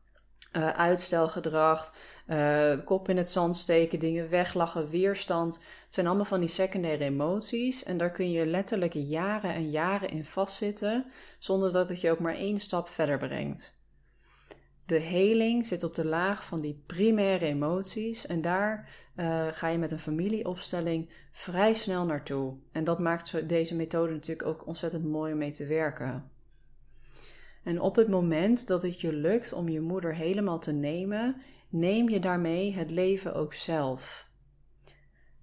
uh, 0.52 0.68
uitstelgedrag, 0.68 1.94
uh, 2.26 2.85
kop 2.85 3.09
in 3.09 3.16
het 3.16 3.30
zand 3.30 3.56
steken, 3.56 3.98
dingen 3.98 4.30
weglachen, 4.30 4.88
weerstand. 4.88 5.54
Het 5.54 5.94
zijn 5.94 6.06
allemaal 6.06 6.24
van 6.24 6.40
die 6.40 6.48
secundaire 6.48 7.04
emoties. 7.04 7.85
En 7.85 7.96
daar 7.96 8.11
kun 8.11 8.30
je 8.30 8.46
letterlijk 8.46 8.92
jaren 8.92 9.54
en 9.54 9.70
jaren 9.70 10.09
in 10.09 10.24
vastzitten, 10.24 11.06
zonder 11.38 11.72
dat 11.72 11.88
het 11.88 12.00
je 12.00 12.11
ook 12.11 12.18
maar 12.18 12.35
één 12.35 12.61
stap 12.61 12.88
verder 12.88 13.18
brengt. 13.18 13.75
De 14.87 15.01
heling 15.01 15.66
zit 15.66 15.83
op 15.83 15.94
de 15.94 16.05
laag 16.05 16.44
van 16.44 16.61
die 16.61 16.83
primaire 16.87 17.44
emoties 17.44 18.27
en 18.27 18.40
daar 18.40 18.88
uh, 19.16 19.46
ga 19.51 19.68
je 19.68 19.79
met 19.79 19.90
een 19.90 19.99
familieopstelling 19.99 21.11
vrij 21.33 21.75
snel 21.75 22.05
naartoe. 22.05 22.57
En 22.72 22.85
dat 22.85 22.99
maakt 22.99 23.49
deze 23.49 23.75
methode 23.75 24.12
natuurlijk 24.12 24.49
ook 24.49 24.66
ontzettend 24.66 25.05
mooi 25.05 25.33
om 25.33 25.38
mee 25.38 25.53
te 25.53 25.66
werken. 25.66 26.31
En 27.64 27.81
op 27.81 27.96
het 27.96 28.09
moment 28.09 28.66
dat 28.66 28.83
het 28.83 29.01
je 29.01 29.12
lukt 29.12 29.53
om 29.53 29.68
je 29.68 29.81
moeder 29.81 30.14
helemaal 30.14 30.59
te 30.59 30.72
nemen, 30.72 31.37
neem 31.68 32.09
je 32.09 32.20
daarmee 32.20 32.75
het 32.75 32.90
leven 32.90 33.35
ook 33.35 33.55
zelf. 33.55 34.29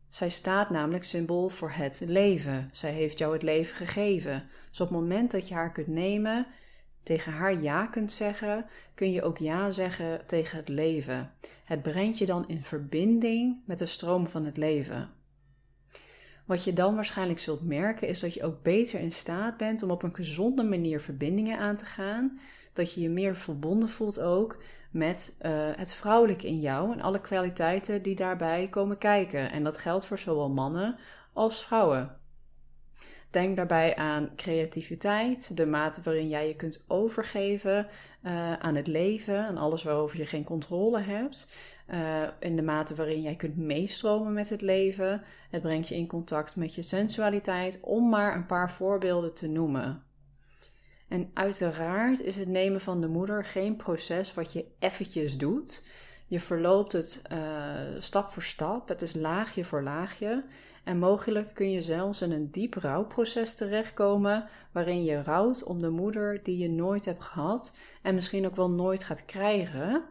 Zij 0.09 0.29
staat 0.29 0.69
namelijk 0.69 1.03
symbool 1.03 1.49
voor 1.49 1.71
het 1.71 2.03
leven. 2.05 2.69
Zij 2.71 2.91
heeft 2.91 3.17
jou 3.17 3.33
het 3.33 3.43
leven 3.43 3.75
gegeven. 3.75 4.49
Dus 4.69 4.81
op 4.81 4.89
het 4.89 4.97
moment 4.97 5.31
dat 5.31 5.47
je 5.47 5.53
haar 5.53 5.71
kunt 5.71 5.87
nemen, 5.87 6.47
tegen 7.03 7.31
haar 7.31 7.61
ja 7.61 7.85
kunt 7.85 8.11
zeggen, 8.11 8.65
kun 8.93 9.11
je 9.11 9.21
ook 9.21 9.37
ja 9.37 9.71
zeggen 9.71 10.21
tegen 10.25 10.57
het 10.57 10.69
leven. 10.69 11.31
Het 11.63 11.81
brengt 11.81 12.17
je 12.17 12.25
dan 12.25 12.47
in 12.47 12.63
verbinding 12.63 13.61
met 13.65 13.79
de 13.79 13.85
stroom 13.85 14.27
van 14.27 14.45
het 14.45 14.57
leven. 14.57 15.09
Wat 16.45 16.63
je 16.63 16.73
dan 16.73 16.95
waarschijnlijk 16.95 17.39
zult 17.39 17.63
merken 17.63 18.07
is 18.07 18.19
dat 18.19 18.33
je 18.33 18.43
ook 18.43 18.61
beter 18.61 18.99
in 18.99 19.11
staat 19.11 19.57
bent 19.57 19.83
om 19.83 19.91
op 19.91 20.03
een 20.03 20.15
gezonde 20.15 20.63
manier 20.63 21.01
verbindingen 21.01 21.59
aan 21.59 21.75
te 21.75 21.85
gaan. 21.85 22.39
Dat 22.73 22.93
je 22.93 23.01
je 23.01 23.09
meer 23.09 23.35
verbonden 23.35 23.89
voelt 23.89 24.19
ook 24.19 24.63
met 24.91 25.37
uh, 25.41 25.51
het 25.75 25.93
vrouwelijke 25.93 26.47
in 26.47 26.59
jou 26.59 26.93
en 26.93 27.01
alle 27.01 27.21
kwaliteiten 27.21 28.01
die 28.01 28.15
daarbij 28.15 28.67
komen 28.69 28.97
kijken. 28.97 29.51
En 29.51 29.63
dat 29.63 29.77
geldt 29.77 30.05
voor 30.05 30.19
zowel 30.19 30.49
mannen 30.49 30.95
als 31.33 31.65
vrouwen. 31.65 32.17
Denk 33.33 33.55
daarbij 33.55 33.95
aan 33.95 34.29
creativiteit, 34.35 35.57
de 35.57 35.65
mate 35.65 36.01
waarin 36.03 36.29
jij 36.29 36.47
je 36.47 36.55
kunt 36.55 36.85
overgeven 36.87 37.87
uh, 38.23 38.53
aan 38.53 38.75
het 38.75 38.87
leven, 38.87 39.45
aan 39.45 39.57
alles 39.57 39.83
waarover 39.83 40.17
je 40.17 40.25
geen 40.25 40.43
controle 40.43 40.99
hebt. 40.99 41.51
Uh, 41.93 42.23
in 42.39 42.55
de 42.55 42.61
mate 42.61 42.95
waarin 42.95 43.21
jij 43.21 43.35
kunt 43.35 43.57
meestromen 43.57 44.33
met 44.33 44.49
het 44.49 44.61
leven. 44.61 45.21
Het 45.49 45.61
brengt 45.61 45.87
je 45.87 45.95
in 45.95 46.07
contact 46.07 46.55
met 46.55 46.75
je 46.75 46.81
sensualiteit, 46.81 47.79
om 47.81 48.09
maar 48.09 48.35
een 48.35 48.45
paar 48.45 48.71
voorbeelden 48.71 49.33
te 49.33 49.47
noemen. 49.47 50.03
En 51.07 51.31
uiteraard 51.33 52.21
is 52.21 52.35
het 52.35 52.47
nemen 52.47 52.81
van 52.81 53.01
de 53.01 53.07
moeder 53.07 53.45
geen 53.45 53.75
proces 53.75 54.33
wat 54.33 54.53
je 54.53 54.65
eventjes 54.79 55.37
doet. 55.37 55.87
Je 56.33 56.39
verloopt 56.39 56.91
het 56.91 57.21
uh, 57.31 57.39
stap 57.97 58.29
voor 58.29 58.43
stap. 58.43 58.87
Het 58.87 59.01
is 59.01 59.15
laagje 59.15 59.65
voor 59.65 59.83
laagje. 59.83 60.43
En 60.83 60.97
mogelijk 60.97 61.53
kun 61.53 61.71
je 61.71 61.81
zelfs 61.81 62.21
in 62.21 62.31
een 62.31 62.51
diep 62.51 62.73
rouwproces 62.73 63.55
terechtkomen, 63.55 64.47
waarin 64.71 65.03
je 65.03 65.23
rouwt 65.23 65.63
om 65.63 65.81
de 65.81 65.89
moeder 65.89 66.43
die 66.43 66.57
je 66.57 66.69
nooit 66.69 67.05
hebt 67.05 67.23
gehad 67.23 67.75
en 68.01 68.15
misschien 68.15 68.45
ook 68.45 68.55
wel 68.55 68.69
nooit 68.69 69.03
gaat 69.03 69.25
krijgen. 69.25 70.03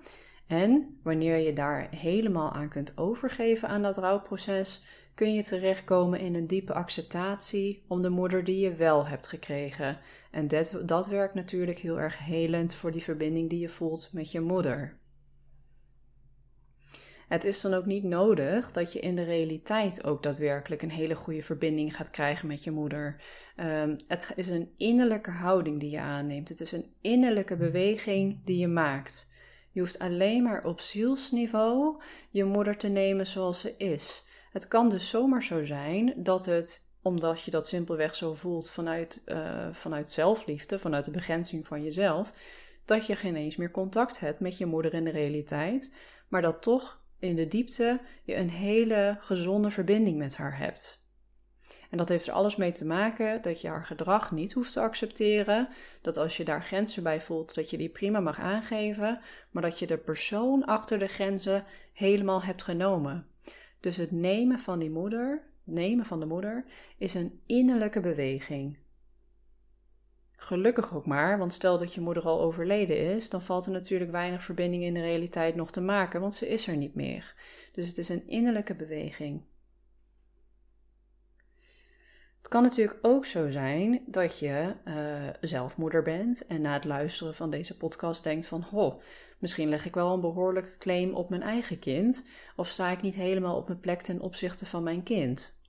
En 0.46 0.98
wanneer 1.02 1.36
je 1.36 1.52
daar 1.52 1.88
helemaal 1.90 2.52
aan 2.52 2.68
kunt 2.68 2.98
overgeven 2.98 3.68
aan 3.68 3.82
dat 3.82 3.98
rouwproces, 3.98 4.82
kun 5.14 5.34
je 5.34 5.42
terechtkomen 5.42 6.18
in 6.18 6.34
een 6.34 6.46
diepe 6.46 6.72
acceptatie 6.72 7.82
om 7.88 8.02
de 8.02 8.10
moeder 8.10 8.44
die 8.44 8.58
je 8.58 8.74
wel 8.74 9.06
hebt 9.06 9.26
gekregen. 9.26 9.98
En 10.30 10.48
dat, 10.48 10.82
dat 10.84 11.06
werkt 11.06 11.34
natuurlijk 11.34 11.78
heel 11.78 12.00
erg 12.00 12.18
helend 12.18 12.74
voor 12.74 12.92
die 12.92 13.02
verbinding 13.02 13.50
die 13.50 13.60
je 13.60 13.68
voelt 13.68 14.10
met 14.12 14.32
je 14.32 14.40
moeder. 14.40 15.00
Het 17.32 17.44
is 17.44 17.60
dan 17.60 17.74
ook 17.74 17.86
niet 17.86 18.04
nodig 18.04 18.72
dat 18.72 18.92
je 18.92 19.00
in 19.00 19.16
de 19.16 19.22
realiteit 19.22 20.04
ook 20.04 20.22
daadwerkelijk 20.22 20.82
een 20.82 20.90
hele 20.90 21.14
goede 21.14 21.42
verbinding 21.42 21.96
gaat 21.96 22.10
krijgen 22.10 22.48
met 22.48 22.64
je 22.64 22.70
moeder. 22.70 23.22
Um, 23.56 23.96
het 24.06 24.32
is 24.36 24.48
een 24.48 24.72
innerlijke 24.76 25.30
houding 25.30 25.80
die 25.80 25.90
je 25.90 26.00
aanneemt. 26.00 26.48
Het 26.48 26.60
is 26.60 26.72
een 26.72 26.92
innerlijke 27.00 27.56
beweging 27.56 28.44
die 28.44 28.58
je 28.58 28.68
maakt. 28.68 29.32
Je 29.70 29.80
hoeft 29.80 29.98
alleen 29.98 30.42
maar 30.42 30.64
op 30.64 30.80
zielsniveau 30.80 32.02
je 32.30 32.44
moeder 32.44 32.76
te 32.76 32.88
nemen 32.88 33.26
zoals 33.26 33.60
ze 33.60 33.74
is. 33.76 34.24
Het 34.50 34.68
kan 34.68 34.88
dus 34.88 35.08
zomaar 35.08 35.42
zo 35.42 35.64
zijn 35.64 36.14
dat 36.16 36.46
het, 36.46 36.88
omdat 37.02 37.42
je 37.42 37.50
dat 37.50 37.68
simpelweg 37.68 38.14
zo 38.14 38.34
voelt 38.34 38.70
vanuit, 38.70 39.22
uh, 39.26 39.68
vanuit 39.70 40.12
zelfliefde, 40.12 40.78
vanuit 40.78 41.04
de 41.04 41.10
begrenzing 41.10 41.66
van 41.66 41.82
jezelf, 41.82 42.32
dat 42.84 43.06
je 43.06 43.16
geen 43.16 43.36
eens 43.36 43.56
meer 43.56 43.70
contact 43.70 44.20
hebt 44.20 44.40
met 44.40 44.58
je 44.58 44.66
moeder 44.66 44.94
in 44.94 45.04
de 45.04 45.10
realiteit, 45.10 45.94
maar 46.28 46.42
dat 46.42 46.62
toch 46.62 47.00
in 47.22 47.36
de 47.36 47.48
diepte 47.48 48.00
je 48.22 48.36
een 48.36 48.50
hele 48.50 49.16
gezonde 49.20 49.70
verbinding 49.70 50.18
met 50.18 50.36
haar 50.36 50.58
hebt. 50.58 51.00
En 51.90 51.98
dat 51.98 52.08
heeft 52.08 52.26
er 52.26 52.32
alles 52.32 52.56
mee 52.56 52.72
te 52.72 52.86
maken 52.86 53.42
dat 53.42 53.60
je 53.60 53.68
haar 53.68 53.84
gedrag 53.84 54.30
niet 54.30 54.52
hoeft 54.52 54.72
te 54.72 54.80
accepteren. 54.80 55.68
Dat 56.00 56.16
als 56.16 56.36
je 56.36 56.44
daar 56.44 56.62
grenzen 56.62 57.02
bij 57.02 57.20
voelt, 57.20 57.54
dat 57.54 57.70
je 57.70 57.76
die 57.76 57.88
prima 57.88 58.20
mag 58.20 58.38
aangeven. 58.38 59.20
Maar 59.50 59.62
dat 59.62 59.78
je 59.78 59.86
de 59.86 59.98
persoon 59.98 60.64
achter 60.64 60.98
de 60.98 61.06
grenzen 61.06 61.64
helemaal 61.92 62.42
hebt 62.42 62.62
genomen. 62.62 63.26
Dus 63.80 63.96
het 63.96 64.10
nemen 64.10 64.58
van 64.58 64.78
die 64.78 64.90
moeder, 64.90 65.42
nemen 65.64 66.04
van 66.04 66.20
de 66.20 66.26
moeder, 66.26 66.64
is 66.98 67.14
een 67.14 67.40
innerlijke 67.46 68.00
beweging. 68.00 68.78
Gelukkig 70.42 70.94
ook 70.94 71.06
maar, 71.06 71.38
want 71.38 71.52
stel 71.52 71.78
dat 71.78 71.94
je 71.94 72.00
moeder 72.00 72.22
al 72.22 72.40
overleden 72.40 72.98
is, 73.14 73.28
dan 73.30 73.42
valt 73.42 73.66
er 73.66 73.72
natuurlijk 73.72 74.10
weinig 74.10 74.42
verbinding 74.42 74.82
in 74.82 74.94
de 74.94 75.00
realiteit 75.00 75.54
nog 75.54 75.70
te 75.70 75.80
maken, 75.80 76.20
want 76.20 76.34
ze 76.34 76.48
is 76.48 76.66
er 76.66 76.76
niet 76.76 76.94
meer. 76.94 77.34
Dus 77.72 77.88
het 77.88 77.98
is 77.98 78.08
een 78.08 78.28
innerlijke 78.28 78.74
beweging. 78.74 79.42
Het 82.38 82.48
kan 82.48 82.62
natuurlijk 82.62 82.98
ook 83.02 83.24
zo 83.24 83.50
zijn 83.50 84.02
dat 84.06 84.38
je 84.38 84.74
uh, 84.84 85.28
zelfmoeder 85.40 86.02
bent 86.02 86.46
en 86.46 86.60
na 86.60 86.72
het 86.72 86.84
luisteren 86.84 87.34
van 87.34 87.50
deze 87.50 87.76
podcast 87.76 88.24
denkt 88.24 88.46
van, 88.46 88.60
ho, 88.62 89.00
misschien 89.38 89.68
leg 89.68 89.86
ik 89.86 89.94
wel 89.94 90.12
een 90.12 90.20
behoorlijke 90.20 90.78
claim 90.78 91.14
op 91.14 91.28
mijn 91.28 91.42
eigen 91.42 91.78
kind, 91.78 92.26
of 92.56 92.68
sta 92.68 92.90
ik 92.90 93.02
niet 93.02 93.14
helemaal 93.14 93.56
op 93.56 93.68
mijn 93.68 93.80
plek 93.80 94.02
ten 94.02 94.20
opzichte 94.20 94.66
van 94.66 94.82
mijn 94.82 95.02
kind. 95.02 95.60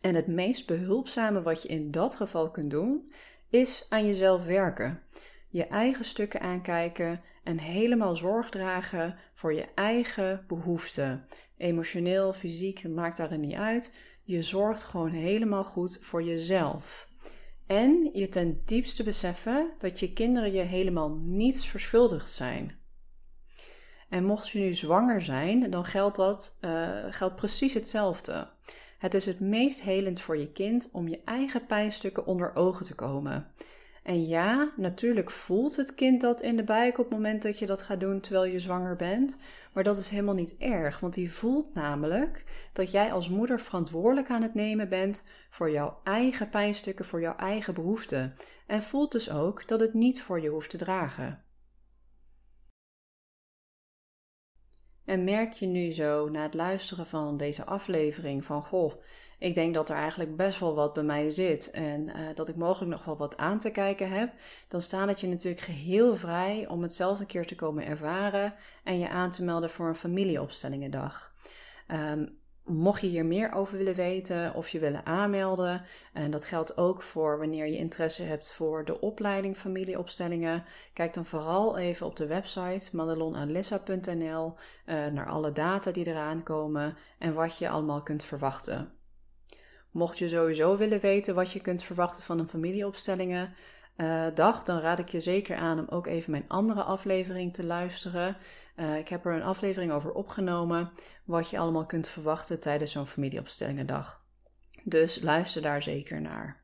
En 0.00 0.14
het 0.14 0.26
meest 0.26 0.66
behulpzame 0.66 1.42
wat 1.42 1.62
je 1.62 1.68
in 1.68 1.90
dat 1.90 2.14
geval 2.14 2.50
kunt 2.50 2.70
doen, 2.70 3.12
is 3.50 3.86
aan 3.88 4.06
jezelf 4.06 4.44
werken. 4.44 5.02
Je 5.48 5.66
eigen 5.66 6.04
stukken 6.04 6.40
aankijken 6.40 7.20
en 7.44 7.58
helemaal 7.58 8.16
zorg 8.16 8.48
dragen 8.48 9.16
voor 9.34 9.54
je 9.54 9.68
eigen 9.74 10.44
behoeften. 10.46 11.26
Emotioneel, 11.56 12.32
fysiek, 12.32 12.78
het 12.78 12.94
maakt 12.94 13.16
daarin 13.16 13.40
niet 13.40 13.54
uit. 13.54 13.94
Je 14.22 14.42
zorgt 14.42 14.82
gewoon 14.82 15.10
helemaal 15.10 15.64
goed 15.64 15.98
voor 16.00 16.22
jezelf. 16.22 17.08
En 17.66 18.10
je 18.12 18.28
ten 18.28 18.62
diepste 18.64 19.02
beseffen 19.02 19.70
dat 19.78 20.00
je 20.00 20.12
kinderen 20.12 20.52
je 20.52 20.62
helemaal 20.62 21.08
niets 21.10 21.68
verschuldigd 21.68 22.30
zijn. 22.30 22.78
En 24.08 24.24
mocht 24.24 24.48
je 24.48 24.58
nu 24.58 24.74
zwanger 24.74 25.22
zijn, 25.22 25.70
dan 25.70 25.84
geldt 25.84 26.16
dat 26.16 26.58
uh, 26.60 27.04
geldt 27.10 27.36
precies 27.36 27.74
hetzelfde. 27.74 28.48
Het 29.00 29.14
is 29.14 29.26
het 29.26 29.40
meest 29.40 29.82
helend 29.82 30.20
voor 30.20 30.36
je 30.36 30.52
kind 30.52 30.88
om 30.92 31.08
je 31.08 31.20
eigen 31.24 31.66
pijnstukken 31.66 32.26
onder 32.26 32.54
ogen 32.54 32.86
te 32.86 32.94
komen. 32.94 33.46
En 34.02 34.26
ja, 34.26 34.72
natuurlijk 34.76 35.30
voelt 35.30 35.76
het 35.76 35.94
kind 35.94 36.20
dat 36.20 36.40
in 36.40 36.56
de 36.56 36.64
buik 36.64 36.98
op 36.98 37.04
het 37.04 37.14
moment 37.14 37.42
dat 37.42 37.58
je 37.58 37.66
dat 37.66 37.82
gaat 37.82 38.00
doen 38.00 38.20
terwijl 38.20 38.44
je 38.52 38.58
zwanger 38.58 38.96
bent. 38.96 39.36
Maar 39.72 39.84
dat 39.84 39.96
is 39.96 40.08
helemaal 40.08 40.34
niet 40.34 40.56
erg, 40.58 41.00
want 41.00 41.14
die 41.14 41.32
voelt 41.32 41.74
namelijk 41.74 42.44
dat 42.72 42.90
jij 42.90 43.12
als 43.12 43.28
moeder 43.28 43.60
verantwoordelijk 43.60 44.30
aan 44.30 44.42
het 44.42 44.54
nemen 44.54 44.88
bent 44.88 45.26
voor 45.50 45.70
jouw 45.70 46.00
eigen 46.04 46.48
pijnstukken, 46.48 47.04
voor 47.04 47.20
jouw 47.20 47.36
eigen 47.36 47.74
behoeften. 47.74 48.34
En 48.66 48.82
voelt 48.82 49.12
dus 49.12 49.30
ook 49.30 49.68
dat 49.68 49.80
het 49.80 49.94
niet 49.94 50.22
voor 50.22 50.40
je 50.40 50.48
hoeft 50.48 50.70
te 50.70 50.78
dragen. 50.78 51.44
En 55.04 55.24
merk 55.24 55.52
je 55.52 55.66
nu 55.66 55.92
zo 55.92 56.28
na 56.28 56.42
het 56.42 56.54
luisteren 56.54 57.06
van 57.06 57.36
deze 57.36 57.64
aflevering 57.64 58.44
van 58.44 58.62
goh, 58.62 58.92
ik 59.38 59.54
denk 59.54 59.74
dat 59.74 59.90
er 59.90 59.96
eigenlijk 59.96 60.36
best 60.36 60.60
wel 60.60 60.74
wat 60.74 60.92
bij 60.92 61.02
mij 61.02 61.30
zit 61.30 61.70
en 61.70 62.08
uh, 62.08 62.14
dat 62.34 62.48
ik 62.48 62.56
mogelijk 62.56 62.90
nog 62.90 63.04
wel 63.04 63.16
wat 63.16 63.36
aan 63.36 63.58
te 63.58 63.70
kijken 63.70 64.10
heb, 64.10 64.32
dan 64.68 64.82
staat 64.82 65.08
het 65.08 65.20
je 65.20 65.26
natuurlijk 65.26 65.62
geheel 65.62 66.16
vrij 66.16 66.66
om 66.68 66.82
het 66.82 66.94
zelf 66.94 67.20
een 67.20 67.26
keer 67.26 67.46
te 67.46 67.54
komen 67.54 67.86
ervaren 67.86 68.54
en 68.84 68.98
je 68.98 69.08
aan 69.08 69.30
te 69.30 69.44
melden 69.44 69.70
voor 69.70 69.88
een 69.88 69.94
familieopstellingendag. 69.94 71.32
Um, 71.88 72.39
Mocht 72.72 73.00
je 73.00 73.06
hier 73.06 73.26
meer 73.26 73.52
over 73.52 73.76
willen 73.76 73.94
weten 73.94 74.54
of 74.54 74.68
je 74.68 74.78
willen 74.78 75.06
aanmelden, 75.06 75.82
en 76.12 76.30
dat 76.30 76.44
geldt 76.44 76.76
ook 76.76 77.02
voor 77.02 77.38
wanneer 77.38 77.66
je 77.66 77.76
interesse 77.76 78.22
hebt 78.22 78.52
voor 78.52 78.84
de 78.84 79.00
opleiding 79.00 79.56
familieopstellingen, 79.56 80.64
kijk 80.92 81.14
dan 81.14 81.24
vooral 81.24 81.78
even 81.78 82.06
op 82.06 82.16
de 82.16 82.26
website 82.26 82.96
madelonalissa.nl 82.96 84.54
uh, 84.86 85.06
naar 85.06 85.28
alle 85.28 85.52
data 85.52 85.90
die 85.90 86.06
eraan 86.06 86.42
komen 86.42 86.96
en 87.18 87.34
wat 87.34 87.58
je 87.58 87.68
allemaal 87.68 88.02
kunt 88.02 88.24
verwachten. 88.24 88.92
Mocht 89.90 90.18
je 90.18 90.28
sowieso 90.28 90.76
willen 90.76 91.00
weten 91.00 91.34
wat 91.34 91.52
je 91.52 91.60
kunt 91.60 91.82
verwachten 91.82 92.24
van 92.24 92.38
een 92.38 92.48
familieopstellingen, 92.48 93.54
uh, 94.00 94.26
dag, 94.34 94.62
dan 94.62 94.80
raad 94.80 94.98
ik 94.98 95.08
je 95.08 95.20
zeker 95.20 95.56
aan 95.56 95.78
om 95.78 95.86
ook 95.88 96.06
even 96.06 96.30
mijn 96.30 96.48
andere 96.48 96.82
aflevering 96.82 97.54
te 97.54 97.64
luisteren. 97.64 98.36
Uh, 98.76 98.98
ik 98.98 99.08
heb 99.08 99.24
er 99.24 99.34
een 99.34 99.42
aflevering 99.42 99.92
over 99.92 100.12
opgenomen, 100.12 100.90
wat 101.24 101.50
je 101.50 101.58
allemaal 101.58 101.86
kunt 101.86 102.08
verwachten 102.08 102.60
tijdens 102.60 102.92
zo'n 102.92 103.06
familieopstellingendag. 103.06 104.24
Dus 104.84 105.20
luister 105.22 105.62
daar 105.62 105.82
zeker 105.82 106.20
naar. 106.20 106.60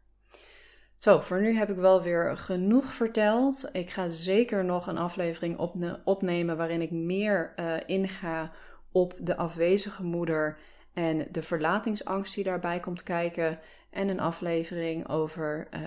Zo, 0.98 1.20
voor 1.20 1.40
nu 1.40 1.56
heb 1.56 1.70
ik 1.70 1.76
wel 1.76 2.02
weer 2.02 2.36
genoeg 2.36 2.84
verteld. 2.84 3.68
Ik 3.72 3.90
ga 3.90 4.08
zeker 4.08 4.64
nog 4.64 4.86
een 4.86 4.98
aflevering 4.98 5.58
opnemen 6.04 6.56
waarin 6.56 6.82
ik 6.82 6.90
meer 6.90 7.52
uh, 7.56 7.74
inga 7.86 8.52
op 8.92 9.14
de 9.18 9.36
afwezige 9.36 10.02
moeder 10.02 10.58
en 10.94 11.28
de 11.30 11.42
verlatingsangst 11.42 12.34
die 12.34 12.44
daarbij 12.44 12.80
komt 12.80 13.02
kijken. 13.02 13.58
En 13.96 14.08
een 14.08 14.20
aflevering 14.20 15.08
over 15.08 15.68
uh, 15.74 15.80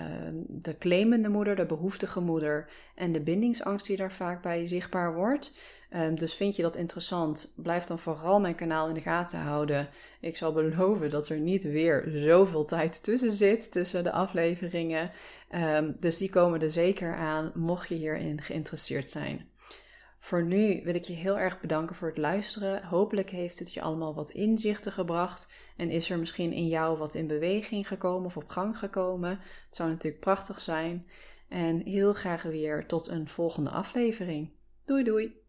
de 0.48 0.78
claimende 0.78 1.28
moeder, 1.28 1.56
de 1.56 1.66
behoeftige 1.66 2.20
moeder 2.20 2.68
en 2.94 3.12
de 3.12 3.20
bindingsangst 3.20 3.86
die 3.86 3.96
daar 3.96 4.12
vaak 4.12 4.42
bij 4.42 4.66
zichtbaar 4.66 5.14
wordt. 5.14 5.52
Uh, 5.90 6.14
dus 6.14 6.34
vind 6.34 6.56
je 6.56 6.62
dat 6.62 6.76
interessant? 6.76 7.54
Blijf 7.56 7.84
dan 7.84 7.98
vooral 7.98 8.40
mijn 8.40 8.54
kanaal 8.54 8.88
in 8.88 8.94
de 8.94 9.00
gaten 9.00 9.38
houden. 9.38 9.88
Ik 10.20 10.36
zal 10.36 10.52
beloven 10.52 11.10
dat 11.10 11.28
er 11.28 11.38
niet 11.38 11.62
weer 11.62 12.04
zoveel 12.14 12.64
tijd 12.64 13.02
tussen 13.04 13.30
zit, 13.30 13.72
tussen 13.72 14.04
de 14.04 14.12
afleveringen. 14.12 15.10
Um, 15.54 15.96
dus 16.00 16.16
die 16.16 16.30
komen 16.30 16.62
er 16.62 16.70
zeker 16.70 17.14
aan, 17.14 17.52
mocht 17.54 17.88
je 17.88 17.94
hierin 17.94 18.40
geïnteresseerd 18.40 19.08
zijn. 19.08 19.48
Voor 20.20 20.44
nu 20.44 20.80
wil 20.84 20.94
ik 20.94 21.04
je 21.04 21.12
heel 21.12 21.38
erg 21.38 21.60
bedanken 21.60 21.96
voor 21.96 22.08
het 22.08 22.16
luisteren. 22.16 22.84
Hopelijk 22.84 23.30
heeft 23.30 23.58
het 23.58 23.74
je 23.74 23.80
allemaal 23.80 24.14
wat 24.14 24.30
inzichten 24.30 24.92
gebracht 24.92 25.52
en 25.76 25.90
is 25.90 26.10
er 26.10 26.18
misschien 26.18 26.52
in 26.52 26.68
jou 26.68 26.98
wat 26.98 27.14
in 27.14 27.26
beweging 27.26 27.88
gekomen 27.88 28.26
of 28.26 28.36
op 28.36 28.48
gang 28.48 28.78
gekomen. 28.78 29.30
Het 29.30 29.76
zou 29.76 29.88
natuurlijk 29.88 30.22
prachtig 30.22 30.60
zijn. 30.60 31.06
En 31.48 31.80
heel 31.84 32.12
graag 32.12 32.42
weer 32.42 32.86
tot 32.86 33.08
een 33.08 33.28
volgende 33.28 33.70
aflevering. 33.70 34.50
Doei 34.84 35.04
doei! 35.04 35.39